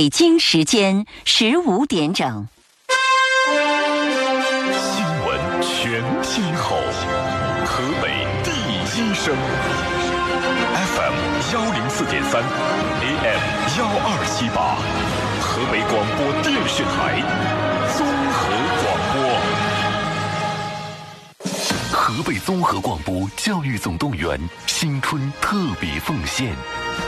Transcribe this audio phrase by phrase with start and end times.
[0.00, 2.46] 北京时间十五点整。
[4.70, 6.76] 新闻全天候，
[7.66, 9.34] 河北第一声
[10.94, 11.14] ，FM
[11.52, 12.40] 幺零四点三
[13.02, 13.42] ，AM
[13.76, 14.78] 幺二七八，
[15.42, 17.18] 河北广播电视台
[17.98, 18.38] 综合
[18.84, 19.18] 广播。
[21.90, 24.38] 河北综合广播教育总动员
[24.68, 26.54] 新春特别奉献，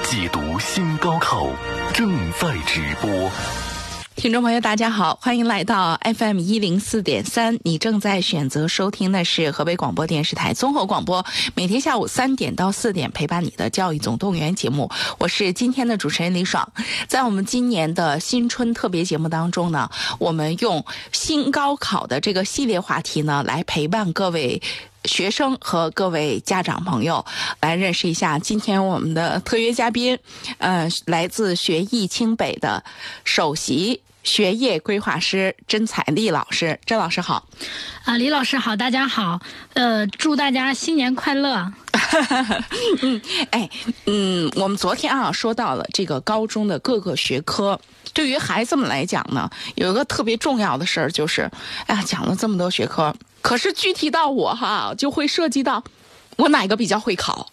[0.02, 1.48] 解读新高考
[1.92, 3.30] 正在直播。
[4.16, 7.58] 听众朋友，大家好，欢迎来到 FM 一零四点三。
[7.64, 14.90] 你正在选择收听的是河北广播电视台综合广播，每天下午三点到四点陪伴你的教育总动员节目。
[15.18, 16.70] 我是今天的主持人李爽。
[17.08, 19.88] 在我们今年的新春特别节目当中呢，
[20.18, 24.60] 我们用新高考的这个系列话题呢，来陪伴各位。
[25.04, 27.24] 学生和各位家长朋友
[27.60, 30.18] 来认识一下今天我们的特约嘉宾，
[30.58, 32.84] 呃，来自学艺清北的
[33.24, 36.78] 首席学业规划师甄彩丽老师。
[36.84, 37.46] 甄老师好，
[38.04, 39.40] 啊，李老师好，大家好，
[39.72, 41.72] 呃，祝大家新年快乐。
[43.02, 43.70] 嗯，哎，
[44.06, 47.80] 嗯，我们昨天啊说到了这个高中的各个学科，
[48.12, 51.50] 对于孩子们来讲呢，有一个特别重要的事儿就是，
[51.86, 53.14] 哎呀，讲了这么多学科。
[53.42, 55.82] 可是具体到我哈，就会涉及到
[56.36, 57.50] 我哪个比较会考，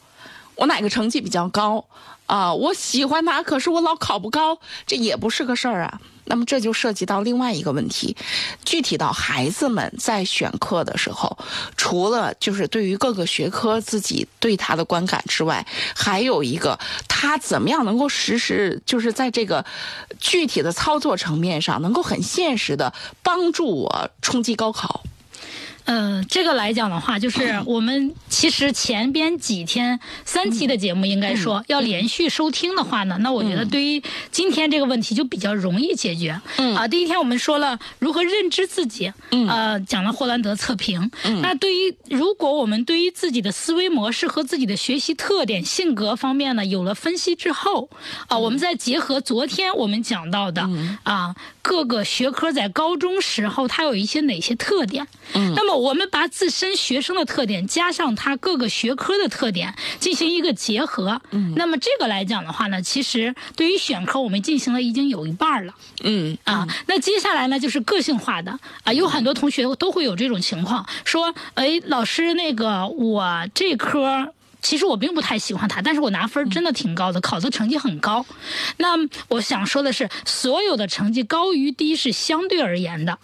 [0.55, 1.85] 我哪个成绩比较高
[2.25, 2.53] 啊？
[2.53, 6.01] 我喜欢他，可是我老考不高，这也不是个事儿啊。
[6.29, 8.17] 那么这就涉及到另外一个问题，
[8.65, 11.37] 具体到孩子们在选课的时候，
[11.77, 15.65] 除了就是对于各个学科自己对他的观感之外，
[15.95, 16.77] 还有一个
[17.07, 19.63] 他怎么样能够实施，就是在这个
[20.19, 22.93] 具体的操作层面上，能够很现实的
[23.23, 25.03] 帮助我冲击高考。
[25.87, 36.39] 呃，这个来讲的话，就是 我们其实前边几天三期的节目，应该说要连续收听的话呢，那我觉得对于今天这个问题就比较容易解决。
[36.57, 36.75] 嗯。
[36.75, 39.47] 啊，第一天我们说了如何认知自己，嗯。
[39.47, 41.09] 呃，讲了霍兰德测评。
[41.23, 47.89] 嗯，那对于如果我们对于自己的思维模式和自己的学习特点、性格方面呢有了分析之后，
[48.27, 50.69] 啊，我们再结合昨天我们讲到的
[51.03, 55.77] 啊各个学科在高中时候它有一些哪些特点，嗯，那么。
[55.77, 68.59] 我们把自身学生的特点加上他各个学科的特点进行一个结合，嗯，那么这个来讲的话呢，其实对于选科我们进行了已经有一半了，嗯啊，那接下来呢就是个性化的。
[68.83, 74.33] 啊，有很多同学都会有这种情况，说，哎，老师那个我这科
[74.63, 78.25] 其实我并不太喜欢他，但是我拿分真的挺高的，考的成绩很高。
[78.77, 78.95] 那
[79.27, 83.19] 我想说的是，所有的成绩高于低是相对而言的。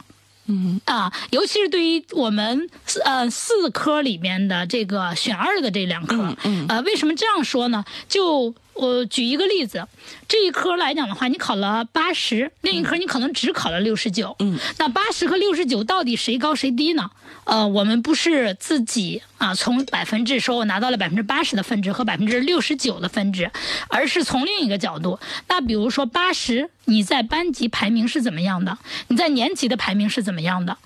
[0.45, 2.69] 嗯啊，尤其是对于我们
[3.05, 7.85] 呃四科里面的这个选二的这两科，嗯，呃，为什么这样说呢？
[8.09, 9.87] 就我举一个例子，
[10.27, 17.09] 这一科来讲的话，你考了八十，另一科你可能只考了六十九，嗯，那八十和六十九到底谁高谁低呢？
[17.45, 23.51] 呃，我们不是自己啊，从百分制说我拿到了百分之八十的分值和百分之六十九的分值，
[23.89, 25.19] 而是从另一个角度。
[25.47, 28.77] 那比如说八十，你在班级排名是怎么样的？
[29.07, 30.77] 你在年级的排名是怎么样的？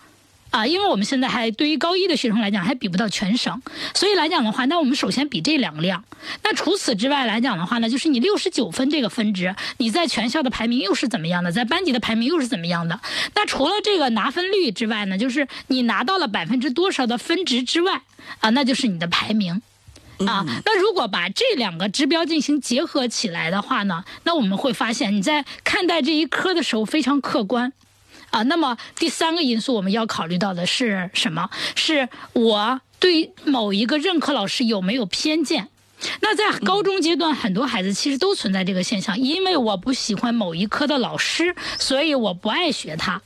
[0.49, 3.61] 啊，因为我们现在还对于高一的学生来讲还比不到全省，
[3.93, 6.03] 所以来讲的话，那我们首先比这两个量。
[6.43, 11.51] 那除此之外来讲的话呢，就是你六十九分这个分值，你在全校的排名又是怎么样的？
[11.51, 12.99] 在班级的排名又是怎么样的？
[13.35, 18.01] 那除了这个拿分率之外呢，就是你拿到了百分之多少的分值之外，
[18.39, 19.61] 啊，那就是你的排名。
[20.25, 27.71] 啊，那如果把这两个指标进行结合起来的话呢，那我们会发现你在看待这一科的时候非常客观。
[28.29, 31.49] 啊，那么第三个因素我们要考虑到的是什么？
[31.75, 35.69] 是我对某一个任课老师有没有偏见？
[36.21, 43.21] 那在高中阶段，很多孩子其实都存在这个现象，因为我不喜欢某一科的老师，所以我不爱学他。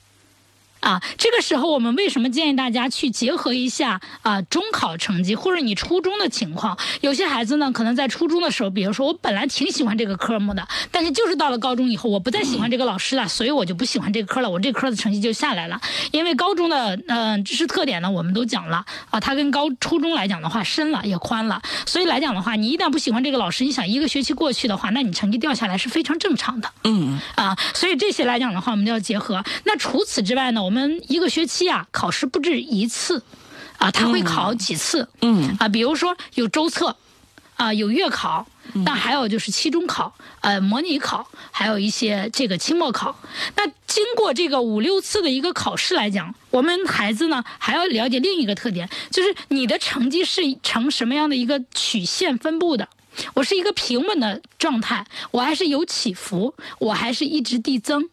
[0.82, 6.78] 啊，这个时候我们为什么建议大家去结合一下啊中考成绩或者你初中的情况？
[7.02, 15.80] 有些孩子呢，可能在初中的时候，比如说我本来挺喜欢这个科目的，但是就是到了高中以后，我不再喜欢这个老师了，所以我就不喜欢这个科了，我这科的成绩就下来了。
[16.12, 26.70] 因为高中的嗯知识特点呢，我们都讲了啊，它跟高初中来讲的话深了也宽了，所以来讲的话，你一旦不喜欢这个老师，你想一个学期过去的话，那你成绩掉下来是非常正常的。
[26.84, 29.44] 嗯啊，所以这些来讲的话，我们就要结合。
[29.66, 33.22] 那除此之外呢，我们我们一个学期啊，考试不止一次，
[33.78, 35.08] 啊，他会考几次？
[35.22, 36.96] 嗯，啊，比如说有周测，
[37.56, 38.48] 啊，有月考，
[38.86, 43.20] 那还有就是期中考，呃，模拟考，还有一些这个期末考。
[43.56, 52.88] 那经过这个五六次的一个考试来讲，我们孩子呢还要了解另一个特点，就是你的成绩是呈什么样的一个曲线分布的。
[53.36, 58.10] 我是一个平稳的状态，我还是有起伏，我还是一直递增。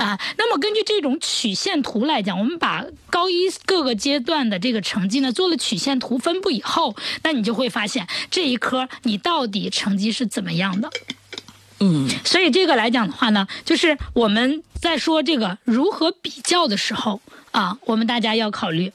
[0.00, 10.88] 啊，那么根据这种曲线图来讲，我们把高一各个阶段的这个成绩呢做了曲线图分布以后，那你就会发现这一科你到底成绩是怎么样的。
[11.80, 17.20] 嗯，所以这个来讲的话呢，就是我们在说这个如何比较的时候
[17.50, 18.90] 啊，我们大家要考虑。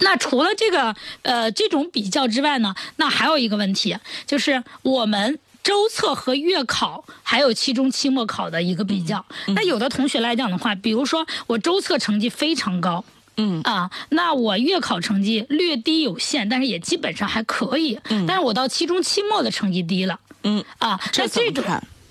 [0.00, 5.38] 那除了这个呃这种比较之外呢，那还有一个问题就是我们。
[5.64, 9.24] 周测和月考还有期中、期末考的一个比较。
[9.48, 13.04] 那有的同学来讲的话，比如说我周测成绩非常高，
[13.38, 13.60] 嗯。
[13.64, 17.98] 啊，那我月考成绩略低有限，但是也基本上还可以。
[18.10, 18.24] 嗯。
[18.26, 20.64] 但是我到期中、期末的成绩低了，嗯。
[20.78, 21.64] 啊，那这种。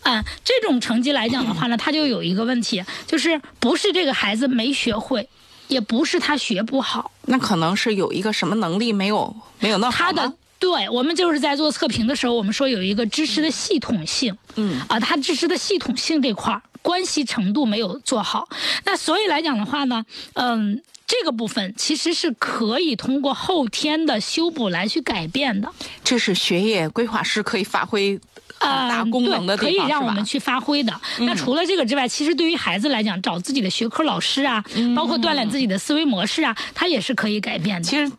[0.04, 5.30] 啊，这种成绩来讲的话呢，他就有一个问题，就是不是这个孩子没学会，
[5.70, 10.34] 也不是他学不好，那可能是有一个什么能力没有没有弄好他的吗
[10.64, 18.48] 对我们就是在做测评的时候，我们说有一个知识的系统性，嗯啊，它知识的系统性这块儿关系程度没有做好，
[18.86, 20.82] 那所以来讲的话呢，嗯。
[21.06, 25.70] 这个部分其实是可以通过后天的修补来去改变的，
[26.02, 28.18] 这是学业规划师可以发挥
[28.58, 30.94] 很大呃功能的，可以让我们去发挥的。
[31.20, 37.84] 那除了这个之外，其实对于孩子来讲，找自己的学科老师啊，嗯包括锻炼自己的思维模式啊，它也是可以改变的。
[37.88, 38.10] 其实。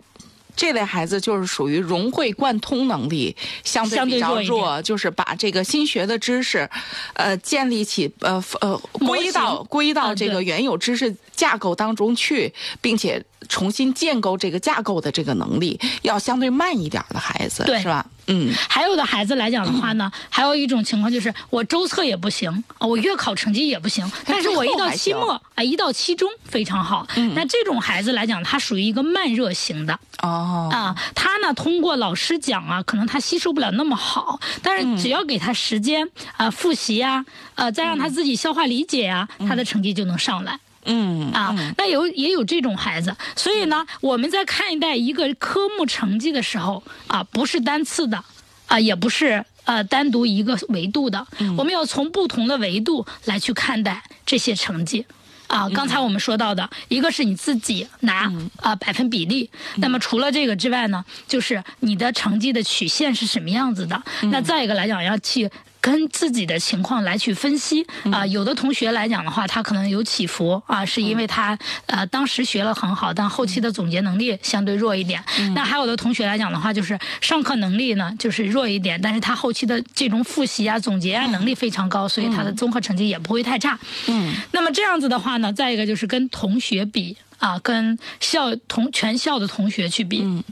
[0.56, 6.68] 这类孩子就是属于融会贯通能力相对比较弱就是把这个新学的知识，
[7.14, 18.06] 呃，建立起呃呃归到归到这个原有知识架构当中去，并且重新建构这个架构的这个能力，要相对慢一点的孩子，是吧？
[18.26, 27.06] 嗯，还有的孩子来讲的话呢，还有一种情况就是我周测也不行，啊我月考成绩也不行，但是我一到期末啊，一到期中非常好。
[27.34, 29.98] 那这种孩子来讲，他属于一个慢热型的。
[30.22, 37.24] 哦，啊，他呢通过老师讲啊，可能他吸收不了那么好，但是只要给他时间啊复习呀，
[37.56, 40.58] 呃，再让他自己消化理解啊，他的成绩就能上来。
[40.84, 48.22] 嗯啊，那有也有这种孩子，所以呢，我们在看待一个科目成绩的时候啊，不是单次的，
[48.66, 51.26] 啊，也不是呃单独一个维度的，
[51.56, 55.06] 我们要从不同的维度来去看待这些成绩。
[55.46, 64.02] 啊，刚才我们说到的，一个是你自己拿啊百分比例，那么除了这个之外呢，就是你的成绩的曲线是什么样子的。
[64.32, 65.48] 那再一个来讲，要去
[65.84, 68.24] 跟自己的情况来去分析啊。
[68.26, 75.22] 有的同学来讲的话，他可能有起伏啊，是因为他呃当时学了很好，但后期的总结能力相对弱一点。
[75.54, 83.78] 那还有的同学来讲的话，就是上课能力呢就是弱一点，但是他后期的这种复习啊、总结啊能力非常高，所以他的综合成绩也不会太差。
[84.06, 90.22] 嗯，那么这样子的话呢，再一个就是跟同学比啊，跟校同全校的同学去比。
[90.22, 90.42] 嗯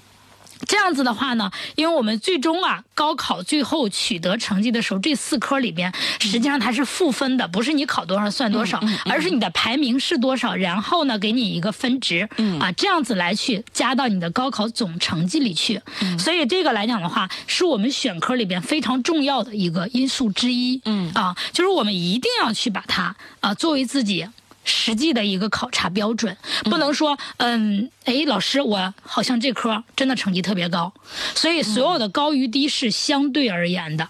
[0.66, 12.28] 这样子的话呢，因为我们最终啊，高考最后取得成绩的时候，这四科里边实际上它是赋分的，不是你考多少算多少，而是你的排名是多少，然后呢给你一个分值，
[12.60, 15.80] 啊，这样子来去加到你的高考总成绩里去。
[16.18, 20.80] 所以这个来讲的话，是我们选科里边非常重要的一个因素之一。
[20.84, 24.26] 嗯啊，就是我们一定要去把它啊作为自己。
[24.64, 30.92] 实际的一个考察标准，不能说，嗯，哎，老师，我好像这科真的成绩特别高，
[31.34, 34.04] 所以所有的高与低是相对而言的。
[34.04, 34.08] 嗯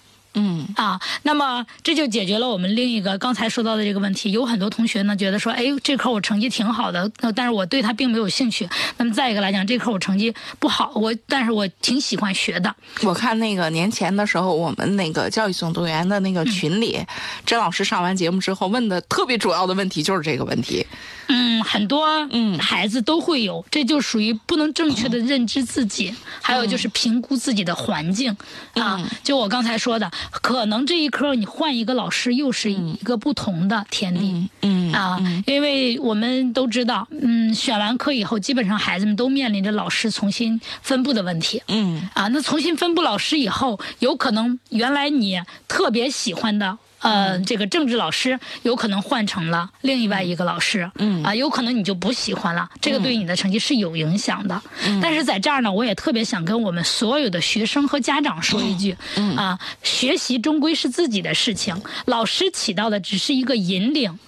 [0.77, 4.33] 啊，那么这就解决了我们另一个刚才说到的这个问题。
[4.33, 8.69] 有很多同学呢觉得说，哎，这科我成绩挺好的，但是我对它并没有兴趣。
[8.97, 12.75] 那么再一个来讲，这科我成绩不好，我但是我挺喜欢学的。
[13.03, 16.99] 我看那个年前的时候，我们那个教育总动员的那个群里，
[17.45, 20.87] 甄老师上完节目之后问的特别主要的问题就是这个问题。
[21.29, 28.37] 嗯，很多嗯孩子都会有，这就属于不能正确的认知自己，还有就是评估自己的环境、
[28.75, 29.01] 啊。
[29.23, 34.49] 就我刚才说的，可能这一科你换一个老师，又是一个不同的天地。
[34.63, 41.63] 嗯啊，因为我们都知道，嗯，选完课以后，基本上孩子们都面临着老师重新分布的问题。
[41.69, 46.79] 嗯啊，那重新分布老师以后，有可能原来你特别喜欢的。
[47.03, 54.63] 呃，这个政治老师有可能换成了另外一个老师，嗯啊，有可能你就不喜欢了，这个对你的成绩是有影响的。
[55.01, 58.97] 但是在这儿呢，我也特别想跟我们所有的学生和家长说一句，
[59.37, 61.75] 啊，学习终归是自己的事情，
[62.07, 64.19] 老师起到的只是一个引领。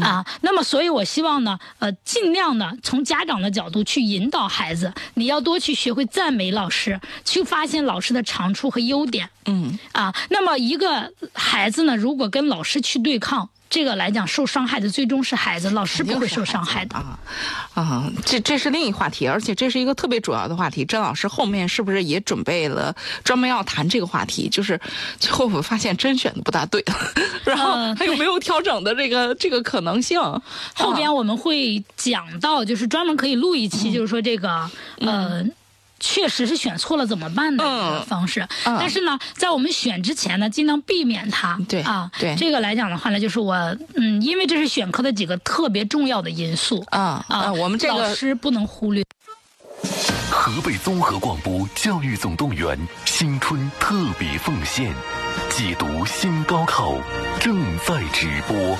[0.00, 9.28] 啊，那么所以，我希望呢，呃，尽量呢，从家长的角度去引导孩子，你要多去学会赞美老师，去发现老师的长处和优点。
[9.46, 13.48] 嗯啊，那么一个孩子呢，如果跟老师去对抗。
[13.72, 17.18] 这个来讲，受伤害的最终是孩子，老师不会受伤害的啊
[17.72, 18.12] 啊！
[18.22, 20.84] 这这是另一话题，而且这是一个特别主要的话题。
[20.84, 24.46] 甄老师后面是不是也准备了专门要谈这个话题？
[24.46, 24.78] 就是
[25.18, 26.84] 最后我发现甄选的不大对，
[27.44, 30.20] 然后还有没有调整的这个这个可能性？
[30.74, 35.42] 后边我们会讲到，就是专门可以录一期，就是说这个呃。
[36.02, 41.56] 确实是选错了怎么办的一个方式，但是呢，在我们选之前呢，尽量避免它。
[41.68, 43.54] 对啊，对这个来讲的话呢，就是我
[43.94, 49.04] 嗯，因为这是选科的几个特别重要的因素啊啊，我们这个老师不能忽略。
[50.28, 54.92] 河北综合广播教育总动员新春特别奉献，
[55.50, 56.94] 解读新高考
[57.38, 58.76] 正在直播。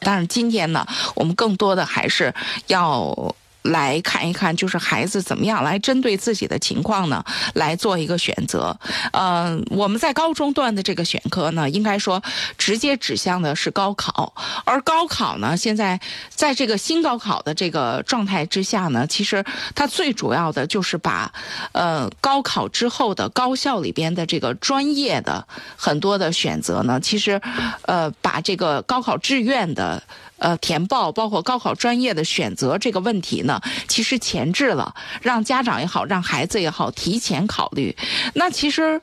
[0.00, 2.32] 但是今天呢，我们更多的还是
[2.68, 3.34] 要。
[3.68, 8.76] 来看一看，就是孩子怎么样来针对自己的情况呢，来做一个选择。
[9.12, 12.22] 呃，我们在高中段的这个选科呢，应该说
[12.56, 14.34] 直接指向的是高考，
[14.64, 19.44] 而高考呢，现在在这个新高考的这个状态之下呢，其实
[19.74, 21.32] 它最主要的就是把
[21.72, 25.46] 呃高考之后的高校里边的这个专业的
[25.76, 27.40] 很多的选择呢，其实
[27.82, 30.02] 呃把这个高考志愿的。
[30.38, 37.96] 呃，填报包括高考专业的选择这个问题呢，其实前置了，让家长也好，让孩子也好，提前考虑。
[38.34, 39.00] 那其实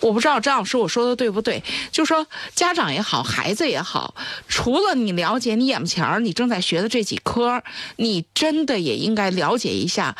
[0.00, 4.14] 我不知道张老师我说的对不对，就说家长也好，孩子也好，
[4.48, 7.62] 除了你了解你眼前你正在学的这几科，
[7.96, 10.16] 你真的也应该了解一下，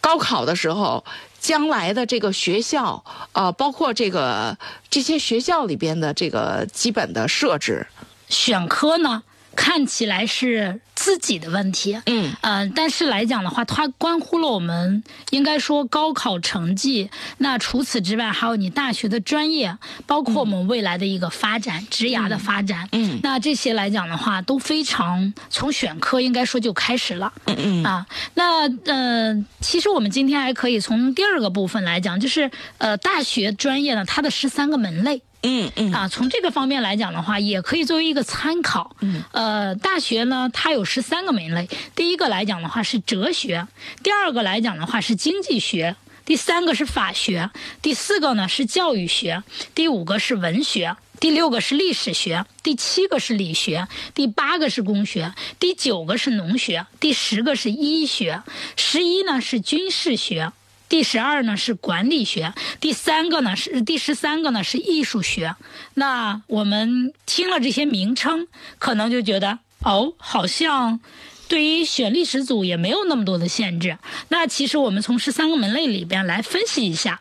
[0.00, 1.04] 高考的时候
[1.40, 4.58] 将来的这个学校啊，包括这个
[4.90, 7.86] 这些学校里边的这个基本的设置，
[8.28, 9.22] 选科呢？
[9.54, 17.10] 看起来是自己的问题，嗯，呃，但是来讲的话，它关乎了我们应该说高考成绩。
[17.38, 27.84] 那除此之外，还有你大学的专业，包括我们未来的一个发展、职涯的发展，嗯，那这些来讲的话，都非常从选科应该说就开始了，嗯嗯。
[27.84, 35.22] 啊，那呃，其实我们今天还可以从第二个部分来讲，就是呃，大学专业呢，它的十三个门类。
[35.44, 38.96] 嗯嗯啊，从这个方面来讲的话，也可以作为一个参考。
[39.00, 41.68] 嗯，呃，大学呢，它有十三个门类。
[41.94, 43.66] 第一个来讲的话是哲学，
[44.02, 47.50] 第二个来讲的话是经济学，第三个是法学，
[47.82, 49.42] 第四个呢是教育学，
[49.74, 58.42] 第五个是文学，第六个是历史学，第七个是理学，第八个是工学，第九个是农学，第十个是医学，
[58.76, 60.52] 十一呢是军事学。
[60.88, 65.56] 第十二呢是管理学，第三个呢是第十三个呢是艺术学。
[65.94, 68.46] 那我们听了这些名称，
[68.78, 71.00] 可能就觉得哦，好像
[71.48, 73.98] 对于选历史组也没有那么多的限制。
[74.28, 77.20] 那其实我们从十三个门类里边来分析一下，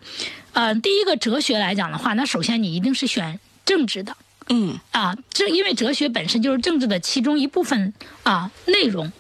[0.54, 4.16] 呃，第一个哲学来讲的话，那首先你一定是选政治的，
[4.50, 7.94] 嗯啊，这因为哲学本身就是政治的其中一部分
[8.24, 9.12] 啊内容，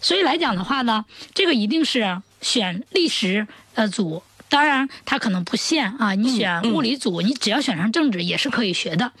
[0.00, 3.46] 所以来讲的话呢，这个一定是选历史。
[3.74, 9.12] 呃，组当然它可能不限啊，你选物理组，你只要选上政治也是可以学的。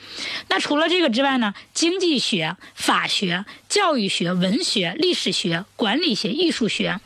[0.48, 6.98] 那除了这个之外呢，经济学、法学、教育学、文学、历史学、管理学、艺术学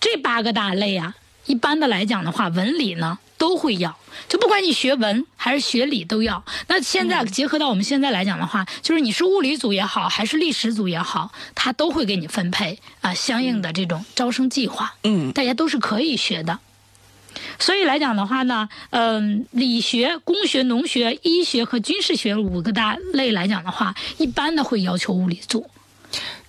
[0.00, 1.14] 这八个大类啊，
[1.46, 3.96] 一般的来讲的话，文理呢都会要，
[4.28, 6.44] 就不管你学文还是学理都要。
[6.66, 14.92] 那现在结合到我们现在来讲的话，就是你是物理组也好，还是历史组也好，他都会给你分配啊相应的这种招生计划。
[15.04, 16.58] 嗯，大家都是可以学的。
[17.60, 25.70] 所以来讲的话呢，嗯，理学、工学、农学、医学和军事学五个大类来讲的话，一般的会要求物理组，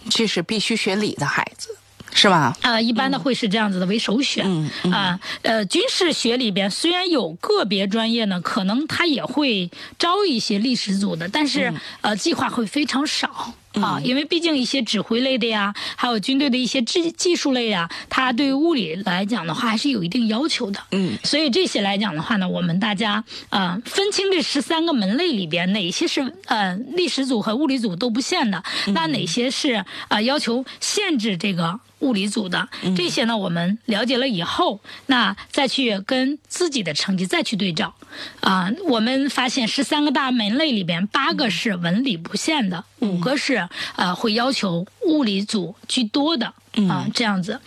[0.10, 1.78] 这是必须学理的孩子，
[2.14, 2.56] 是吧？
[2.62, 4.46] 呃，一般的会是这样子的为首选。
[4.84, 13.54] 嗯啊，呃，军事学里边虽然有个别专业呢，可能他也会招一些历史组的，但是呃，计划会非常少。
[13.74, 20.80] 啊，因为毕竟一些指挥类的呀，还有军队的一些技技术类呀，它对于物理来讲的话，还是有一定要求的。
[20.92, 31.80] 嗯，所以这些来讲的话呢，我们大家啊，分清这十三个门类里边哪些是呃历史组和物理组都不限的，那哪些是啊要求限制这个。
[32.00, 32.70] 物理组的。
[32.96, 37.94] 这些呢，我们了解了以后，那再去跟自己的成绩再去对照，
[38.40, 43.59] 啊，我们发现十三个大门类里边，八个是文理不限的，五个是
[43.96, 46.46] 呃会要求物理组居多的
[46.88, 47.60] 啊，这样子，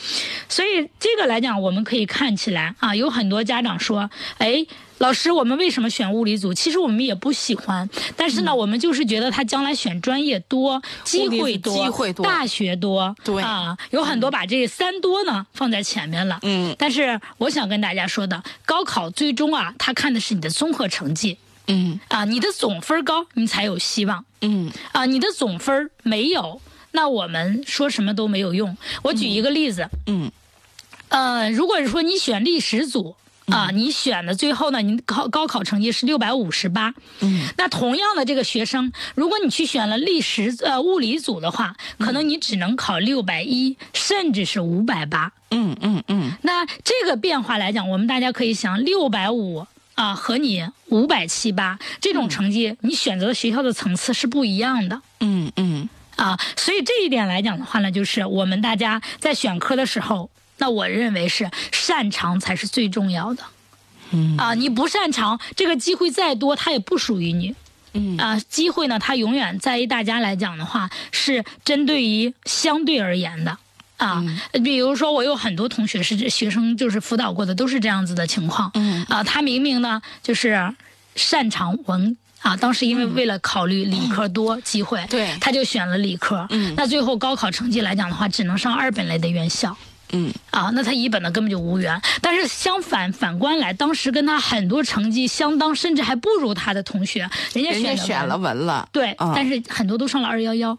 [0.49, 4.09] 所以这个来讲，我们可以看起来啊，有很多家长说，
[4.39, 4.65] 哎。
[4.99, 6.55] 老师，我们为什么选物理组？
[6.55, 16.39] 其实我们也不喜欢，但是呢，我们就是觉得他将来选专业多，机会多，机会多，大学多，对啊，有很多把这三多呢放在前面了。
[16.43, 21.37] 嗯，但是我想跟大家说的，高考最终啊，他看的是你的综合成绩。
[21.67, 22.01] 嗯。
[22.09, 24.25] 啊，你的总分高，你才有希望。
[24.41, 24.71] 嗯。
[24.93, 26.61] 啊，你的总分没有，
[26.93, 28.77] 那我们说什么都没有用。
[29.03, 30.31] 我举一个例子，嗯。
[31.09, 33.15] 呃，如果是说你选历史组
[33.47, 45.33] 啊，你选的最后呢，你考高考成绩是六百五十八，嗯，那同样的这个学生，如果你去选了历史呃物理组的话，可能你只能考六百一，甚至是五百八。
[45.51, 46.33] 嗯嗯嗯。
[46.43, 55.01] 那这个变化来讲，我们大家可以想，六百五啊和你五百七八这种成绩，你选择的学校的层次是不一样的。
[55.21, 63.43] 嗯嗯啊，所以这一点来讲的话呢，就是我们大家在选科的时候，那我认为是擅长才是最重要的。
[64.11, 67.55] 嗯啊，你不擅长，这个机会再多，它也不属于你。
[67.95, 73.59] 嗯啊，机会呢，它永远在于大家来讲的话，是针对于相对而言的。
[74.03, 74.21] 啊，
[74.65, 78.69] 比如说我有很多同学是这学生，就是辅导过的，都是这样子的情况。
[78.75, 79.05] 嗯。
[79.09, 80.75] 啊，他明明呢就是
[81.15, 85.31] 擅长文啊，当时因为为了考虑理科多机会，对。
[85.41, 86.45] 他就选了理科。
[86.51, 86.75] 嗯。
[86.77, 89.77] 那最后高考成绩来讲的话，只能上二本类的院校。
[90.11, 90.33] 嗯。
[90.51, 92.03] 啊，那他一本呢根本就无缘。
[92.21, 99.33] 但是相反，反观来，当时跟他很多成绩相当，甚至还不如他的同学，人家选选了文了，对，嗯。
[99.37, 100.77] 但是很多都上了二幺幺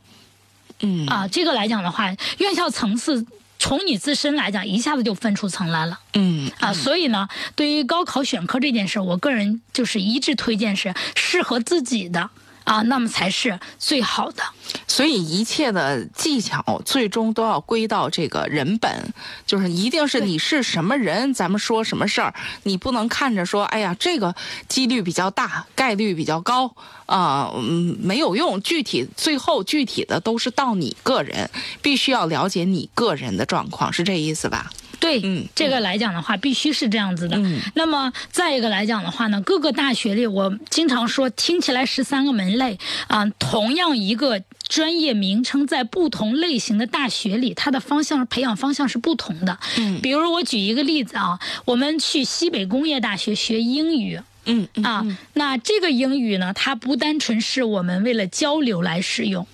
[0.83, 1.27] 嗯啊。
[1.27, 3.25] 这个来讲的话，院校层次
[3.57, 5.99] 从你自身来讲，一下子就分出层来了。
[6.13, 12.29] 嗯啊，所以呢，对于高考选科这件事，我个人就是一致推荐是适合自己的
[12.63, 14.43] 啊，那么才是最好的。
[14.87, 19.13] 所以一切的技巧最终都要归到这个人本，
[19.45, 24.35] 就是一定是你是什么人，咱们说什么事儿，你不能看着说，哎呀，这个
[24.67, 28.61] 几率比较大，概率比较高啊、嗯，没有用。
[28.61, 31.49] 具体最后具体的都是到你个人，
[31.81, 34.71] 必须要了解你个人的状况，是这意思吧？
[35.03, 37.35] 对，嗯这个来讲的话，必须是这样子的。
[37.35, 49.59] 嗯那么再一个来讲的话呢，各个大学里，我经常说，听起来十三个门类啊、同样一个专业名称，在不同类型的大学里，它的方向培养方向是不同的。
[49.77, 54.21] 嗯比如我举一个例子啊，我们去西北工业大学学英语。
[54.45, 55.05] 嗯嗯啊，
[55.35, 59.47] 那这个英语呢，它不单纯是我们为了交流来使用，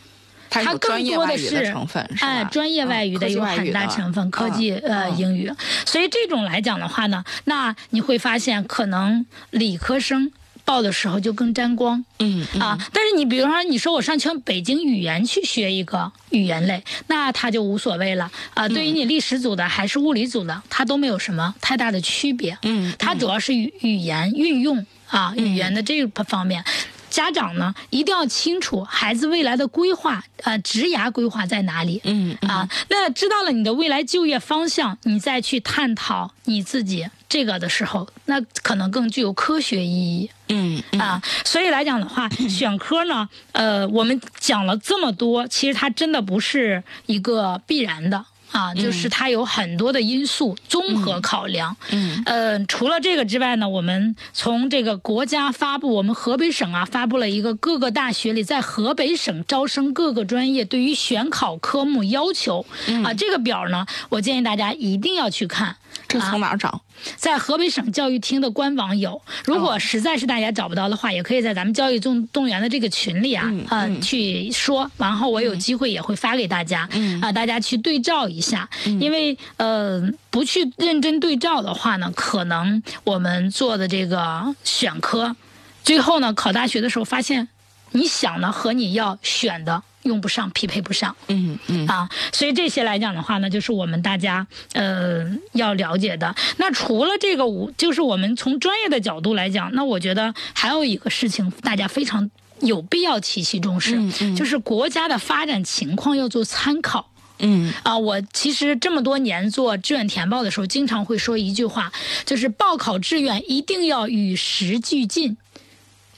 [0.49, 1.73] 它更多的是
[2.19, 5.51] 哎，专业外语的有很大成分，科技嗯呃嗯英语，
[5.85, 10.31] 所以这种来讲的话呢，那你会发现可能理科生
[10.65, 12.03] 报的时候就更沾光。
[12.19, 18.67] 嗯嗯啊，但是你比如说，你说我上全北京语言去学一个语言类，那他就无所谓了啊。
[18.67, 22.57] 对于你历史组的还是物理组的，它都没有什么太大的区别。
[22.63, 26.63] 嗯它主要是语语言运用啊，语言的这个方面。
[27.09, 32.01] 家长呢一定要清楚孩子未来的规划，呃，职涯规划在哪里？
[32.03, 40.29] 嗯啊，那知道了你的未来就业方向，你再去探讨你自己这个的时候，那可能更具有科学意义。
[40.51, 48.25] 嗯嗯啊，所以来讲的话， 选科呢，呃，我们讲了这么多，其实它真的不是一个必然的。
[48.51, 51.75] 啊，就是它有很多的因素综合考量。
[51.91, 62.65] 嗯，呃，除了这个之外呢，我们从这个国家发布，我们河北省啊发布了一个各个大学里在河北省招生各个专业对于选考科目要求。
[62.87, 65.75] 嗯啊，这个表呢，我建议大家一定要去看。
[66.07, 66.81] 这从哪儿找？
[67.15, 85.35] 在河北省教育厅的官网有，如果实在是大家找不到的话，也可以在咱们教育动动员的这个群里啊，嗯去说，然后我有机会也会发给大家，嗯啊、大家去对照一下，因为呃不去认真对照的话呢，可能我们做的这个选科，
[85.83, 87.47] 最后呢考大学的时候发现，
[87.91, 91.15] 你想的和你要选的用不上，匹配不上。
[91.27, 96.35] 嗯嗯啊，所以这些来讲的话呢，就是我们大家呃要了解的。
[96.57, 102.29] 那除了这个五，就是我们从专业的角度来讲，那我觉得还有一个事情，大家非常
[102.61, 107.11] 有必要提起重视，嗯嗯就是国家的发展情况要做参考。
[107.41, 111.91] 嗯啊，我其实这么多年做志愿填报的时候，经常会说一句话，
[112.25, 115.37] 就是报考志愿一定要与时俱进。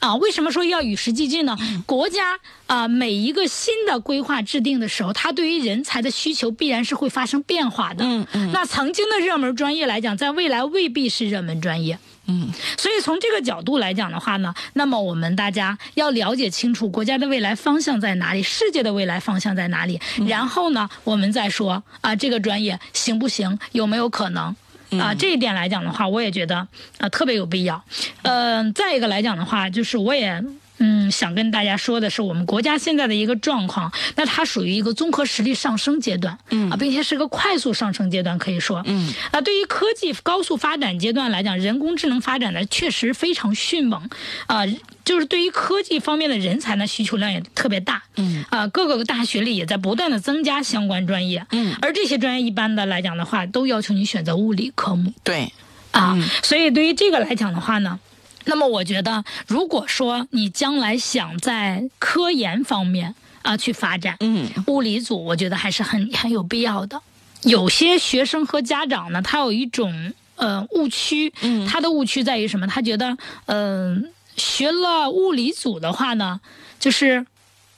[0.02, 1.56] 啊，为什么说要与时俱进呢？
[1.86, 8.04] 国家啊、每一个新的规划制定的时候，它对于人才的需求必然是会发生变化的。
[8.04, 11.98] 嗯嗯那曾经的热门专业来讲，在未来未必是热门专业。
[12.28, 24.56] 嗯所以从这个角度来讲的话呢，那么我们大家要了解清楚国家的未来方向在哪里，世界的未来方向在哪里，然后呢，我们再说啊，这个专业行不行，有没有可能。
[25.00, 27.82] 啊，这一点来讲的话，我也觉得啊特别有必要。
[28.24, 30.44] 嗯、再一个来讲的话，就是我也
[30.84, 36.72] 嗯，想跟大家说的是，我们国家现在的一个状况，那它属于一个综合实力上升阶段，嗯。
[36.72, 44.10] 啊，并且是个快速上升阶段，可以说，嗯啊，对于科技高速发展阶段来讲，人工智能发展的确实非常迅猛，
[44.48, 44.66] 啊，
[45.06, 48.44] 就是对于科技方面的人才呢，需求量也特别大，嗯。
[48.50, 55.54] 啊，各个大学里也在不断的增加相关专业，嗯，而这些专业一般的来讲的话，都要求你选择物理科目，对，
[55.92, 58.00] 啊，所以对于这个来讲的话呢。
[58.46, 67.02] 那么我觉得，如果说你将来想在科研方面啊去发展，嗯，物理组我觉得还是很很有必要的。
[67.44, 72.68] 有些学生和家长呢，他有一种呃误区，嗯，他的误区在于什么？
[72.68, 76.40] 他觉得，嗯，学了物理组的话呢，
[76.80, 77.26] 就是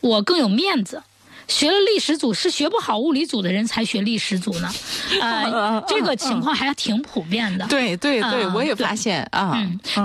[0.02, 1.04] 我更有面子。
[1.54, 4.70] 学了历史组是学不好物理组的人才学历史组呢，
[5.22, 7.68] 呃，这个情况还挺普遍的。
[7.68, 9.56] 对对对，我也发现啊，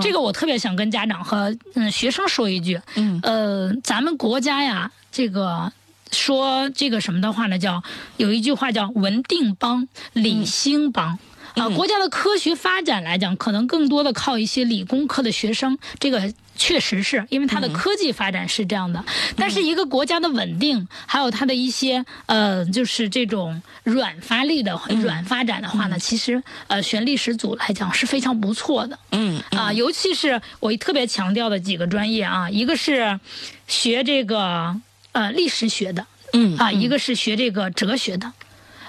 [0.02, 5.72] 这个我特别想跟家长和嗯学生说一句，嗯，呃，咱们国家呀，这个
[6.12, 7.82] 说这个什么的话呢，叫
[8.18, 11.18] 有一句话叫文定邦，理兴邦。
[11.54, 19.02] 啊，国家的科学发展来讲，可能更多的靠一些理工科的学生，这个确实是因为它的科技发展是这样的。
[19.36, 28.98] 但是一个国家的稳定，还有它的一些呃，就是这种软发力的软发展的话呢，其实呃，选历史组来讲是非常不错的。
[29.12, 33.18] 嗯啊，尤其是我特别强调的几个专业啊，一个是
[33.66, 34.74] 学这个
[35.12, 38.32] 呃历史学的，嗯啊，一个是学这个哲学的。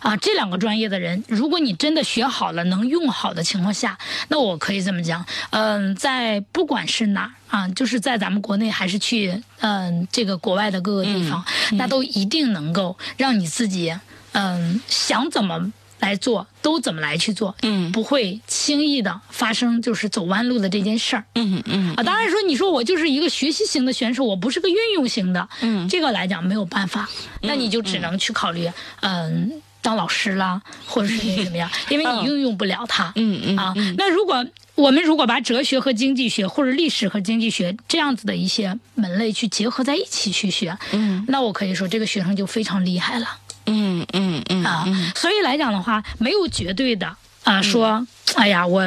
[0.02, 3.98] 啊，这两个专业的人，如果你真的学好了，能用好的情况下，
[4.30, 13.94] 那我可以这么讲，嗯，在不管是哪啊，就是在咱们国内还是去嗯这个国外的各个地方，那都一定能够让你自己
[14.32, 27.10] 嗯想怎么来做都怎么来去做，嗯，不会轻易的发生就是走弯路的这件事儿，嗯嗯啊，当然说你说我就是一个学习型的选手，我不是个运用型的，嗯，这个来讲没有办法，
[27.42, 29.62] 那你就只能去考虑嗯。
[29.82, 31.70] 当老师啦， 或者是怎么样？
[31.90, 33.12] 因为你运用不了它。
[33.16, 43.28] 嗯嗯啊，那如果我们如果把哲学和经济学，或者历史和经济学这样子的一些门类去结合在一起去学，嗯，那我可以说这个学生就非常厉害了。
[43.66, 48.82] 嗯嗯嗯啊，所以来讲的话，没有绝对的啊，说哎呀我。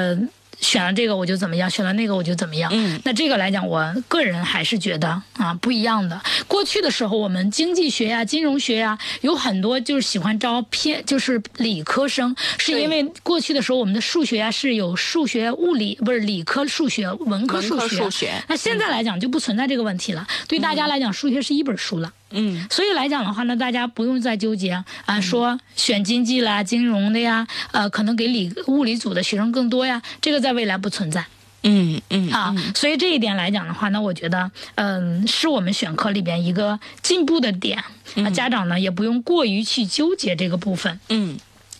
[0.62, 2.70] 选了这个我就怎么样，选了那个我就怎么样。
[2.72, 6.18] 嗯，那这个来讲，我个人还是觉得啊不一样的。
[6.48, 17.96] 过去的时候，我们经济学呀、金融学呀，有很多就是喜欢招偏就是理科生，是因为过去的时候我们的数学呀是有数学、物理不是理科数学、文科数学。
[17.96, 22.12] 数学那现在来讲就不存在这个问题了，对大家来讲，数学是一本书了。
[22.32, 31.24] 嗯，所以来讲的话呢，大家不用再纠结啊，说选经济啦、金融的呀，呃，可能给理物理组的学生更多呀，这个在未来不存在。
[31.64, 37.84] 嗯嗯啊，所以这一点来讲的话，呢我觉得，嗯，是我们选科里边一个进步的点
[38.16, 40.98] 啊，家长呢也不用过于去纠结这个部分。
[41.08, 41.38] 嗯，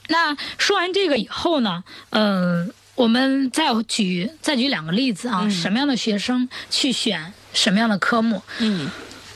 [0.08, 8.40] 那说完这个以后呢，嗯，我们再举再举两个例子啊，什么样的学生去选什么样的科目？
[8.60, 8.88] 嗯。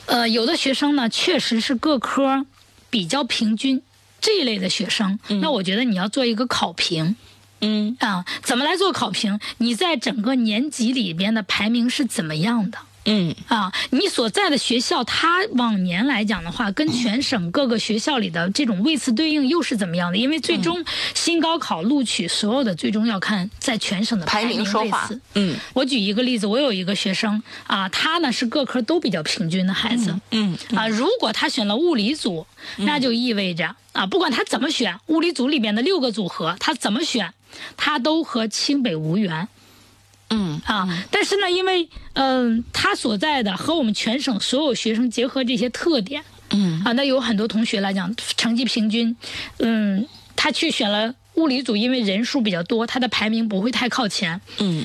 [0.07, 2.47] 呃，有的学生呢，确实是各科
[2.91, 3.83] 比较平均，
[4.21, 7.17] 这一类的学生，那我觉得你要做一个考评，
[7.61, 9.39] 嗯啊，怎么来做考评？
[9.59, 12.79] 你在整个年级里边的排名是怎么样的？
[13.07, 20.19] 嗯啊，你所在的学校，它往年来讲的话，跟全省各个学校里的这种位次对应又是怎么样的？
[20.19, 25.21] 因为最终新高考录取所有的最终要看在全省的排名位次。
[25.35, 30.15] 嗯，我举一个例子，我有一个学生啊，他呢是各科都比较平均的孩子。
[30.33, 32.47] 嗯啊，如果他选了物理组，
[32.79, 37.33] 那就意味着啊，不管他怎么选，物理组里面的六个组合，他怎么选，
[37.77, 39.49] 他都和清北无缘。
[40.29, 46.83] 嗯啊，但是呢，因为嗯，他所在的和我们全省所有学生结合这些特点，嗯。
[46.85, 49.17] 啊，那有很多同学来讲成绩平均，
[49.59, 54.85] 嗯，他去选了物理组，因为人数比较多，他的排名不会太靠前，嗯，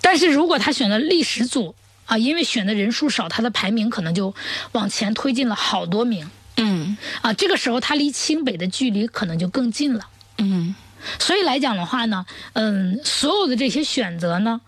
[0.00, 1.74] 但是如果他选了历史组
[2.06, 4.34] 啊，因为选的人数少，他的排名可能就
[4.72, 6.96] 往前推进了好多名，嗯。
[7.22, 10.74] 啊，这个时候他离清北的距离可能就更近了，嗯，
[11.20, 14.60] 所以来讲的话呢，嗯，所有的这些选择呢。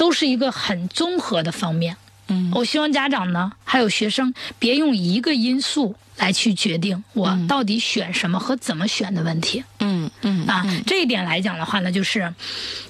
[0.00, 1.94] 都是一个很综合的方面，
[2.28, 12.32] 嗯，我希望家长呢，还有学生，别用一个因素来去决定我到底选什么和怎么选的问题，嗯嗯啊，这一点来讲的话呢，就是，